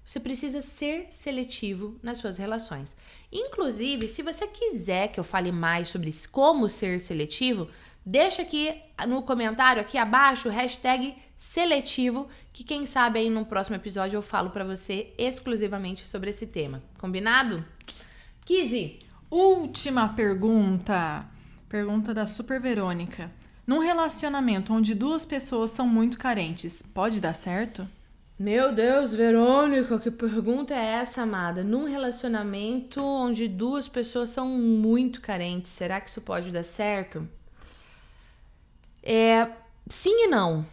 Você 0.05 0.21
precisa 0.21 0.61
ser 0.61 1.07
seletivo 1.11 1.99
nas 2.03 2.19
suas 2.19 2.37
relações. 2.37 2.97
Inclusive, 3.33 4.07
se 4.07 4.23
você 4.23 4.47
quiser 4.47 5.09
que 5.09 5.19
eu 5.19 5.25
fale 5.25 5.51
mais 5.51 5.89
sobre 5.89 6.13
como 6.31 6.69
ser 6.69 7.01
seletivo, 7.01 7.69
deixa 8.05 8.43
aqui 8.43 8.75
no 9.09 9.23
comentário 9.23 9.81
aqui 9.81 9.97
abaixo 9.97 10.51
hashtag 10.51 11.17
seletivo, 11.37 12.29
que 12.53 12.63
quem 12.63 12.87
sabe 12.87 13.19
aí 13.19 13.31
no 13.31 13.47
próximo 13.47 13.77
episódio 13.77 14.19
eu 14.19 14.23
falo 14.23 14.51
para 14.51 14.65
você 14.65 15.13
exclusivamente 15.17 16.07
sobre 16.07 16.31
esse 16.31 16.47
tema. 16.47 16.83
Combinado? 16.99 17.65
Kizzy! 18.45 18.99
Última 19.31 20.11
pergunta. 20.11 21.27
Pergunta 21.69 22.15
da 22.15 22.27
Super 22.27 22.61
Verônica. 22.61 23.33
Num 23.67 23.79
relacionamento 23.79 24.73
onde 24.73 24.95
duas 24.95 25.25
pessoas 25.25 25.71
são 25.71 25.89
muito 25.89 26.19
carentes, 26.19 26.83
pode 26.83 27.21
dar 27.21 27.35
certo? 27.35 27.89
Meu 28.37 28.75
Deus, 28.75 29.15
Verônica, 29.15 29.97
que 30.01 30.11
pergunta 30.11 30.75
é 30.75 30.95
essa, 30.95 31.23
amada? 31.23 31.63
Num 31.63 31.85
relacionamento 31.85 33.01
onde 33.01 33.47
duas 33.47 33.89
pessoas 33.89 34.31
são 34.31 34.49
muito 34.49 35.21
carentes, 35.21 35.71
será 35.71 36.01
que 36.01 36.11
isso 36.11 36.21
pode 36.21 36.51
dar 36.51 36.65
certo? 36.65 37.29
É, 39.01 39.49
sim 39.87 40.25
e 40.25 40.27
não. 40.27 40.67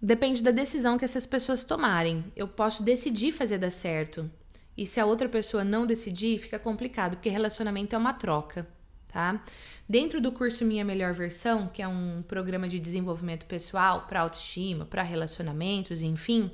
Depende 0.00 0.42
da 0.42 0.50
decisão 0.50 0.96
que 0.96 1.04
essas 1.04 1.26
pessoas 1.26 1.62
tomarem. 1.62 2.24
Eu 2.34 2.48
posso 2.48 2.82
decidir 2.82 3.32
fazer 3.32 3.58
dar 3.58 3.70
certo. 3.70 4.30
E 4.74 4.86
se 4.86 4.98
a 4.98 5.04
outra 5.04 5.28
pessoa 5.28 5.62
não 5.62 5.86
decidir, 5.86 6.38
fica 6.38 6.58
complicado, 6.58 7.16
porque 7.16 7.28
relacionamento 7.28 7.94
é 7.94 7.98
uma 7.98 8.14
troca, 8.14 8.66
tá? 9.12 9.44
Dentro 9.86 10.22
do 10.22 10.32
curso 10.32 10.64
Minha 10.64 10.84
Melhor 10.86 11.12
Versão, 11.12 11.68
que 11.68 11.82
é 11.82 11.88
um 11.88 12.24
programa 12.26 12.66
de 12.66 12.80
desenvolvimento 12.80 13.44
pessoal 13.44 14.06
para 14.08 14.20
autoestima, 14.20 14.86
para 14.86 15.02
relacionamentos, 15.02 16.00
enfim, 16.00 16.50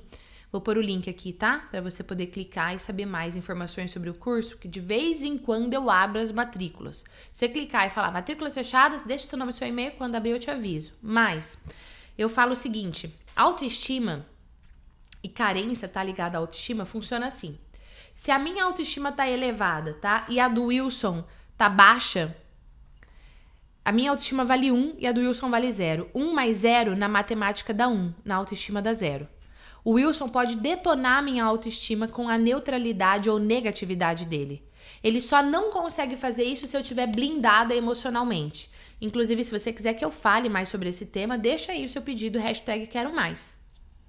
vou 0.50 0.60
pôr 0.60 0.76
o 0.76 0.80
link 0.80 1.08
aqui, 1.08 1.32
tá? 1.32 1.58
Para 1.70 1.80
você 1.80 2.02
poder 2.02 2.26
clicar 2.26 2.74
e 2.74 2.78
saber 2.78 3.06
mais 3.06 3.36
informações 3.36 3.90
sobre 3.90 4.10
o 4.10 4.14
curso, 4.14 4.56
que 4.56 4.68
de 4.68 4.80
vez 4.80 5.22
em 5.22 5.38
quando 5.38 5.74
eu 5.74 5.90
abro 5.90 6.20
as 6.20 6.32
matrículas. 6.32 7.04
Você 7.32 7.48
clicar 7.48 7.86
e 7.86 7.90
falar 7.90 8.10
matrículas 8.10 8.54
fechadas, 8.54 9.02
deixa 9.02 9.26
seu 9.26 9.38
nome 9.38 9.50
e 9.50 9.54
seu 9.54 9.68
e-mail, 9.68 9.92
quando 9.92 10.16
abrir 10.16 10.30
eu 10.30 10.40
te 10.40 10.50
aviso. 10.50 10.92
Mas 11.00 11.58
eu 12.18 12.28
falo 12.28 12.52
o 12.52 12.56
seguinte: 12.56 13.14
Autoestima 13.34 14.26
e 15.22 15.28
carência 15.28 15.88
tá 15.88 16.02
ligada 16.02 16.36
à 16.36 16.40
autoestima 16.40 16.84
funciona 16.84 17.26
assim. 17.26 17.58
Se 18.14 18.30
a 18.30 18.38
minha 18.38 18.64
autoestima 18.64 19.12
tá 19.12 19.28
elevada, 19.28 19.94
tá? 19.94 20.26
E 20.28 20.40
a 20.40 20.48
do 20.48 20.64
Wilson 20.64 21.24
tá 21.56 21.68
baixa, 21.68 22.36
a 23.84 23.92
minha 23.92 24.10
autoestima 24.10 24.44
vale 24.44 24.70
1 24.70 24.96
e 24.98 25.06
a 25.06 25.12
do 25.12 25.20
Wilson 25.20 25.48
vale 25.48 25.70
0. 25.70 26.10
1 26.14 26.32
mais 26.32 26.58
0 26.58 26.96
na 26.96 27.08
matemática 27.08 27.72
dá 27.72 27.88
1, 27.88 28.12
na 28.24 28.36
autoestima 28.36 28.82
dá 28.82 28.92
0. 28.92 29.26
O 29.84 29.92
Wilson 29.92 30.28
pode 30.28 30.56
detonar 30.56 31.22
minha 31.22 31.44
autoestima 31.44 32.06
com 32.06 32.28
a 32.28 32.36
neutralidade 32.36 33.30
ou 33.30 33.38
negatividade 33.38 34.26
dele. 34.26 34.62
Ele 35.02 35.20
só 35.20 35.42
não 35.42 35.70
consegue 35.70 36.16
fazer 36.16 36.44
isso 36.44 36.66
se 36.66 36.76
eu 36.76 36.80
estiver 36.80 37.06
blindada 37.06 37.74
emocionalmente. 37.74 38.70
Inclusive, 39.00 39.42
se 39.44 39.58
você 39.58 39.72
quiser 39.72 39.94
que 39.94 40.04
eu 40.04 40.10
fale 40.10 40.48
mais 40.48 40.68
sobre 40.68 40.88
esse 40.90 41.06
tema, 41.06 41.38
deixa 41.38 41.72
aí 41.72 41.84
o 41.84 41.88
seu 41.88 42.02
pedido, 42.02 42.38
hashtag 42.38 42.86
quero 42.86 43.14
mais, 43.14 43.58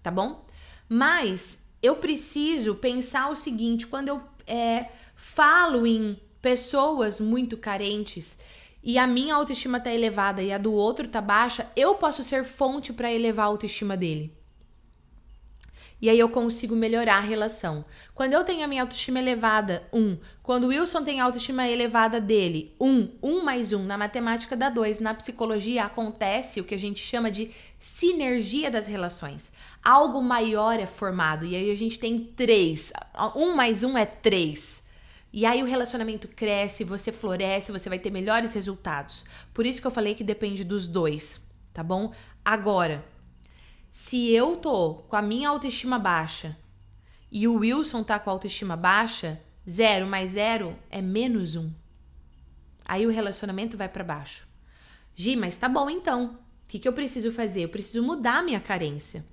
tá 0.04 0.12
bom? 0.12 0.46
Mas 0.90 1.66
eu 1.82 1.96
preciso 1.96 2.76
pensar 2.76 3.30
o 3.30 3.36
seguinte, 3.36 3.88
quando 3.88 4.10
eu 4.10 4.22
é, 4.46 4.88
falo 5.16 5.88
em 5.88 6.20
pessoas 6.42 7.20
muito 7.20 7.56
carentes 7.56 8.38
e 8.84 8.98
a 8.98 9.08
minha 9.08 9.36
autoestima 9.36 9.80
tá 9.80 9.94
elevada 9.94 10.42
e 10.42 10.52
a 10.52 10.58
do 10.58 10.74
outro 10.74 11.08
tá 11.08 11.22
baixa, 11.22 11.72
eu 11.76 11.96
posso 11.96 12.24
ser 12.24 12.44
fonte 12.44 12.92
para 12.92 13.12
elevar 13.14 13.46
a 13.46 13.50
autoestima 13.50 13.96
dele. 13.96 14.41
E 16.02 16.10
aí 16.10 16.18
eu 16.18 16.30
consigo 16.30 16.76
melhorar 16.76 17.18
a 17.18 17.22
relação. 17.22 17.86
Quando 18.16 18.34
eu 18.34 18.44
tenho 18.44 18.64
a 18.64 18.68
minha 18.68 18.82
autoestima 18.82 19.20
elevada, 19.20 19.88
um. 19.94 20.18
Quando 20.42 20.64
o 20.64 20.68
Wilson 20.70 21.04
tem 21.04 21.22
a 21.22 21.26
autoestima 21.26 21.68
elevada 21.68 22.20
dele, 22.20 22.76
um. 22.80 23.10
Um 23.22 23.44
mais 23.44 23.72
um. 23.72 23.84
Na 23.84 23.98
matemática 23.98 24.58
dá 24.58 24.70
dois. 24.70 25.00
Na 25.00 25.14
psicologia 25.14 25.84
acontece 25.84 26.60
o 26.60 26.64
que 26.64 26.74
a 26.74 26.80
gente 26.80 27.00
chama 27.02 27.30
de 27.30 27.52
sinergia 27.80 28.72
das 28.72 28.88
relações. 28.88 29.52
Algo 29.84 30.22
maior 30.24 30.80
é 30.80 30.88
formado. 30.88 31.46
E 31.46 31.56
aí 31.56 31.70
a 31.70 31.76
gente 31.76 32.00
tem 32.00 32.20
três. 32.20 32.92
Um 33.36 33.56
mais 33.56 33.84
um 33.84 33.96
é 33.96 34.06
três. 34.06 34.84
E 35.32 35.46
aí 35.46 35.62
o 35.62 35.68
relacionamento 35.68 36.28
cresce, 36.28 36.84
você 36.84 37.12
floresce, 37.12 37.72
você 37.72 37.88
vai 37.88 38.00
ter 38.00 38.10
melhores 38.10 38.54
resultados. 38.54 39.24
Por 39.54 39.68
isso 39.68 39.80
que 39.80 39.88
eu 39.88 39.92
falei 39.92 40.16
que 40.16 40.24
depende 40.24 40.64
dos 40.64 40.88
dois, 40.88 41.40
tá 41.72 41.82
bom? 41.82 42.12
Agora, 42.44 43.06
se 43.92 44.32
eu 44.32 44.56
tô 44.56 45.04
com 45.10 45.18
a 45.18 45.22
minha 45.22 45.50
autoestima 45.50 46.00
baixa 46.00 46.58
e 47.30 47.46
o 47.46 47.56
Wilson 47.56 48.04
tá 48.04 48.18
com 48.18 48.30
a 48.30 48.34
autoestima 48.34 48.78
baixa, 48.78 49.38
zero 49.70 50.08
mais 50.08 50.32
zero 50.32 50.78
é 50.90 51.02
menos 51.02 51.58
um. 51.58 51.70
Aí 52.86 53.06
o 53.06 53.12
relacionamento 53.12 53.76
vai 53.76 53.90
para 53.90 54.02
baixo. 54.02 54.48
Gi, 55.14 55.36
mas 55.36 55.58
tá 55.58 55.68
bom 55.68 55.90
então. 55.90 56.40
O 56.66 56.70
que, 56.70 56.80
que 56.80 56.88
eu 56.88 56.94
preciso 56.94 57.34
fazer? 57.34 57.66
Eu 57.66 57.70
preciso 57.70 58.02
mudar 58.02 58.42
minha 58.44 58.62
carência. 58.62 59.26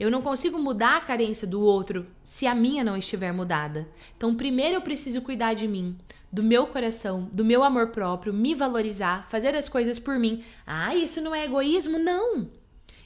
Eu 0.00 0.10
não 0.10 0.22
consigo 0.22 0.58
mudar 0.58 0.96
a 0.96 1.00
carência 1.02 1.46
do 1.46 1.60
outro 1.60 2.06
se 2.24 2.46
a 2.46 2.54
minha 2.54 2.82
não 2.82 2.96
estiver 2.96 3.32
mudada. 3.32 3.86
Então, 4.16 4.34
primeiro 4.34 4.76
eu 4.76 4.80
preciso 4.80 5.20
cuidar 5.20 5.52
de 5.52 5.68
mim, 5.68 5.98
do 6.32 6.42
meu 6.42 6.66
coração, 6.66 7.28
do 7.30 7.44
meu 7.44 7.62
amor 7.62 7.88
próprio, 7.88 8.32
me 8.32 8.54
valorizar, 8.54 9.28
fazer 9.28 9.54
as 9.54 9.68
coisas 9.68 9.98
por 9.98 10.18
mim. 10.18 10.42
Ah, 10.66 10.94
isso 10.94 11.20
não 11.20 11.34
é 11.34 11.44
egoísmo? 11.44 11.98
Não. 11.98 12.48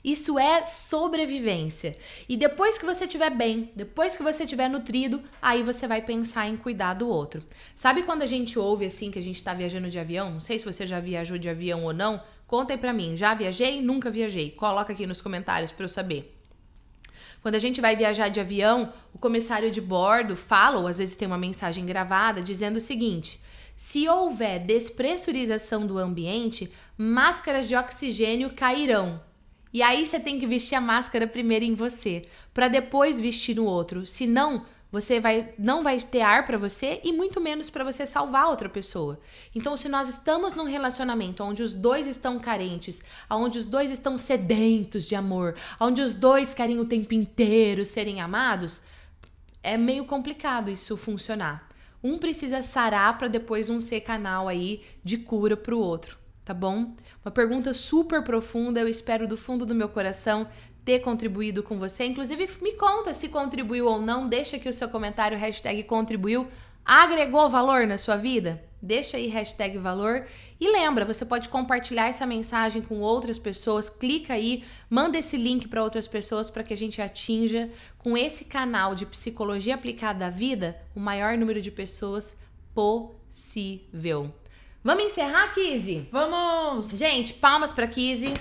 Isso 0.05 0.37
é 0.38 0.65
sobrevivência. 0.65 1.97
E 2.29 2.37
depois 2.37 2.77
que 2.77 2.85
você 2.85 3.05
estiver 3.05 3.31
bem, 3.31 3.71
depois 3.77 4.17
que 4.17 4.23
você 4.23 4.43
estiver 4.43 4.69
nutrido, 4.69 5.23
aí 5.41 5.62
você 5.62 5.87
vai 5.87 6.03
pensar 6.03 6.49
em 6.49 6.57
cuidar 6.57 6.95
do 6.95 7.09
outro. 7.09 7.43
Sabe 7.75 8.03
quando 8.03 8.23
a 8.23 8.27
gente 8.27 8.59
ouve 8.59 8.87
assim 8.87 9.12
que 9.12 9.19
a 9.19 9.23
gente 9.23 9.37
está 9.37 9.55
viajando 9.55 9.88
de 9.88 9.99
avião? 9.99 10.31
Não 10.31 10.41
sei 10.41 10.59
se 10.59 10.65
você 10.65 10.87
já 10.87 10.99
viajou 10.99 11.38
de 11.38 11.49
avião 11.49 11.85
ou 11.85 11.93
não. 11.93 12.21
Conta 12.49 12.75
aí 12.75 12.79
pra 12.79 12.93
mim. 12.93 13.17
Já 13.17 13.33
viajei? 13.33 13.81
Nunca 13.81 14.11
viajei? 14.11 14.51
Coloca 14.51 14.93
aqui 14.93 15.07
nos 15.07 15.21
comentários 15.21 15.71
para 15.71 15.85
eu 15.85 15.88
saber. 15.88 16.37
Quando 17.41 17.55
a 17.55 17.61
gente 17.61 17.81
vai 17.81 17.97
viajar 17.97 18.29
de 18.29 18.41
avião, 18.41 18.93
o 19.12 19.19
comissário 19.19 19.71
de 19.71 19.81
bordo 19.81 20.37
fala, 20.37 20.79
ou 20.79 20.87
às 20.87 20.99
vezes 20.99 21.17
tem 21.17 21.27
uma 21.27 21.38
mensagem 21.38 21.87
gravada, 21.87 22.43
dizendo 22.43 22.77
o 22.77 22.81
seguinte: 22.81 23.41
se 23.75 24.09
houver 24.09 24.61
despressurização 24.61 25.87
do 25.87 25.99
ambiente, 25.99 26.73
máscaras 26.97 27.67
de 27.67 27.75
oxigênio 27.75 28.51
cairão. 28.51 29.21
E 29.73 29.83
aí 29.83 30.07
você 30.07 30.21
tem 30.21 30.39
que 30.39 30.47
vestir 30.47 30.75
a 30.75 30.81
máscara 30.81 31.27
primeiro 31.27 31.65
em 31.65 31.75
você, 31.75 32.27
para 32.53 32.69
depois 32.69 33.19
vestir 33.19 33.57
no 33.57 33.65
outro. 33.65 34.05
Senão, 34.05 34.67
você 34.93 35.19
vai 35.19 35.55
não 35.59 35.83
vai 35.83 35.99
ter 35.99 36.21
ar 36.21 36.45
para 36.45 36.59
você 36.59 37.01
e 37.03 37.11
muito 37.13 37.41
menos 37.41 37.71
para 37.71 37.83
você 37.83 38.05
salvar 38.05 38.49
outra 38.49 38.69
pessoa. 38.69 39.19
Então, 39.55 39.75
se 39.75 39.89
nós 39.89 40.11
estamos 40.11 40.55
num 40.55 40.67
relacionamento 40.67 41.43
onde 41.43 41.63
os 41.63 41.73
dois 41.73 42.07
estão 42.07 42.39
carentes, 42.39 43.03
onde 43.31 43.59
os 43.59 43.65
dois 43.65 43.91
estão 43.91 44.19
sedentos 44.19 45.09
de 45.09 45.15
amor, 45.15 45.57
onde 45.81 46.03
os 46.03 46.13
dois 46.13 46.53
querem 46.53 46.79
o 46.79 46.85
tempo 46.85 47.15
inteiro 47.15 47.87
serem 47.87 48.21
amados, 48.21 48.83
é 49.63 49.79
meio 49.79 50.05
complicado 50.05 50.71
isso 50.71 50.95
funcionar. 50.99 51.67
Um 52.05 52.19
precisa 52.19 52.61
sarar 52.61 53.17
para 53.17 53.29
depois 53.29 53.71
um 53.71 53.81
ser 53.81 54.03
canal 54.03 54.47
aí 54.47 54.83
de 55.03 55.17
cura 55.17 55.57
para 55.57 55.75
o 55.75 55.79
outro 55.79 56.22
tá 56.53 56.55
bom? 56.55 56.95
Uma 57.25 57.31
pergunta 57.31 57.73
super 57.73 58.23
profunda, 58.23 58.79
eu 58.79 58.87
espero 58.87 59.27
do 59.27 59.38
fundo 59.38 59.65
do 59.65 59.75
meu 59.75 59.88
coração 59.88 60.47
ter 60.85 60.99
contribuído 60.99 61.62
com 61.62 61.79
você. 61.79 62.05
Inclusive, 62.05 62.47
me 62.61 62.75
conta 62.75 63.15
se 63.15 63.31
contribuiu 63.31 63.87
ou 63.87 64.03
não, 64.03 64.29
deixa 64.29 64.57
aqui 64.57 64.69
o 64.69 64.73
seu 64.73 64.88
comentário, 64.88 65.38
hashtag 65.38 65.83
contribuiu. 65.85 66.47
Agregou 66.85 67.49
valor 67.49 67.87
na 67.87 67.97
sua 67.97 68.17
vida? 68.17 68.62
Deixa 68.83 69.17
aí 69.17 69.29
hashtag 69.29 69.79
valor. 69.79 70.27
E 70.61 70.71
lembra, 70.71 71.05
você 71.05 71.25
pode 71.25 71.49
compartilhar 71.49 72.09
essa 72.09 72.27
mensagem 72.27 72.83
com 72.83 72.99
outras 72.99 73.38
pessoas. 73.38 73.88
Clica 73.88 74.35
aí, 74.35 74.65
manda 74.91 75.17
esse 75.17 75.37
link 75.37 75.69
para 75.69 75.83
outras 75.83 76.09
pessoas 76.09 76.51
para 76.51 76.65
que 76.65 76.75
a 76.75 76.77
gente 76.77 77.01
atinja 77.01 77.71
com 77.97 78.15
esse 78.15 78.45
canal 78.45 78.95
de 78.95 79.07
psicologia 79.07 79.77
aplicada 79.77 80.27
à 80.27 80.31
vida 80.31 80.77
o 80.95 81.01
maior 81.01 81.38
número 81.38 81.62
de 81.62 81.71
pessoas 81.71 82.37
possível. 82.75 84.35
Vamos 84.85 85.05
encerrar, 85.05 85.55
Kizzy? 85.55 86.09
Vamos! 86.11 86.90
Gente, 86.90 87.35
palmas 87.35 87.73
para 87.73 87.87
Kizzy 87.87 88.35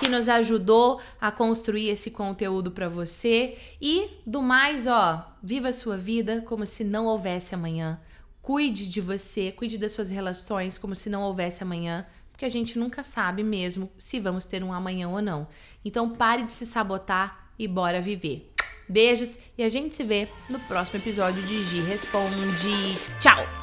que 0.00 0.08
nos 0.08 0.30
ajudou 0.30 0.98
a 1.20 1.30
construir 1.30 1.90
esse 1.90 2.10
conteúdo 2.10 2.70
para 2.70 2.88
você 2.88 3.58
e 3.80 4.08
do 4.26 4.40
mais, 4.40 4.86
ó, 4.86 5.36
viva 5.42 5.68
a 5.68 5.72
sua 5.72 5.98
vida 5.98 6.42
como 6.46 6.66
se 6.66 6.82
não 6.82 7.04
houvesse 7.04 7.54
amanhã. 7.54 8.00
Cuide 8.40 8.88
de 8.88 9.00
você, 9.00 9.52
cuide 9.52 9.76
das 9.76 9.92
suas 9.92 10.08
relações 10.08 10.78
como 10.78 10.94
se 10.94 11.10
não 11.10 11.22
houvesse 11.22 11.62
amanhã, 11.62 12.06
porque 12.32 12.46
a 12.46 12.48
gente 12.48 12.78
nunca 12.78 13.02
sabe 13.02 13.42
mesmo 13.42 13.92
se 13.98 14.18
vamos 14.18 14.46
ter 14.46 14.64
um 14.64 14.72
amanhã 14.72 15.10
ou 15.10 15.20
não. 15.20 15.46
Então 15.84 16.08
pare 16.08 16.44
de 16.44 16.52
se 16.52 16.64
sabotar 16.64 17.50
e 17.58 17.68
bora 17.68 18.00
viver. 18.00 18.50
Beijos 18.88 19.38
e 19.58 19.62
a 19.62 19.68
gente 19.68 19.94
se 19.94 20.02
vê 20.02 20.28
no 20.48 20.58
próximo 20.60 20.98
episódio 20.98 21.42
de 21.42 21.62
Gi 21.62 21.80
Responde. 21.82 22.96
Tchau! 23.20 23.59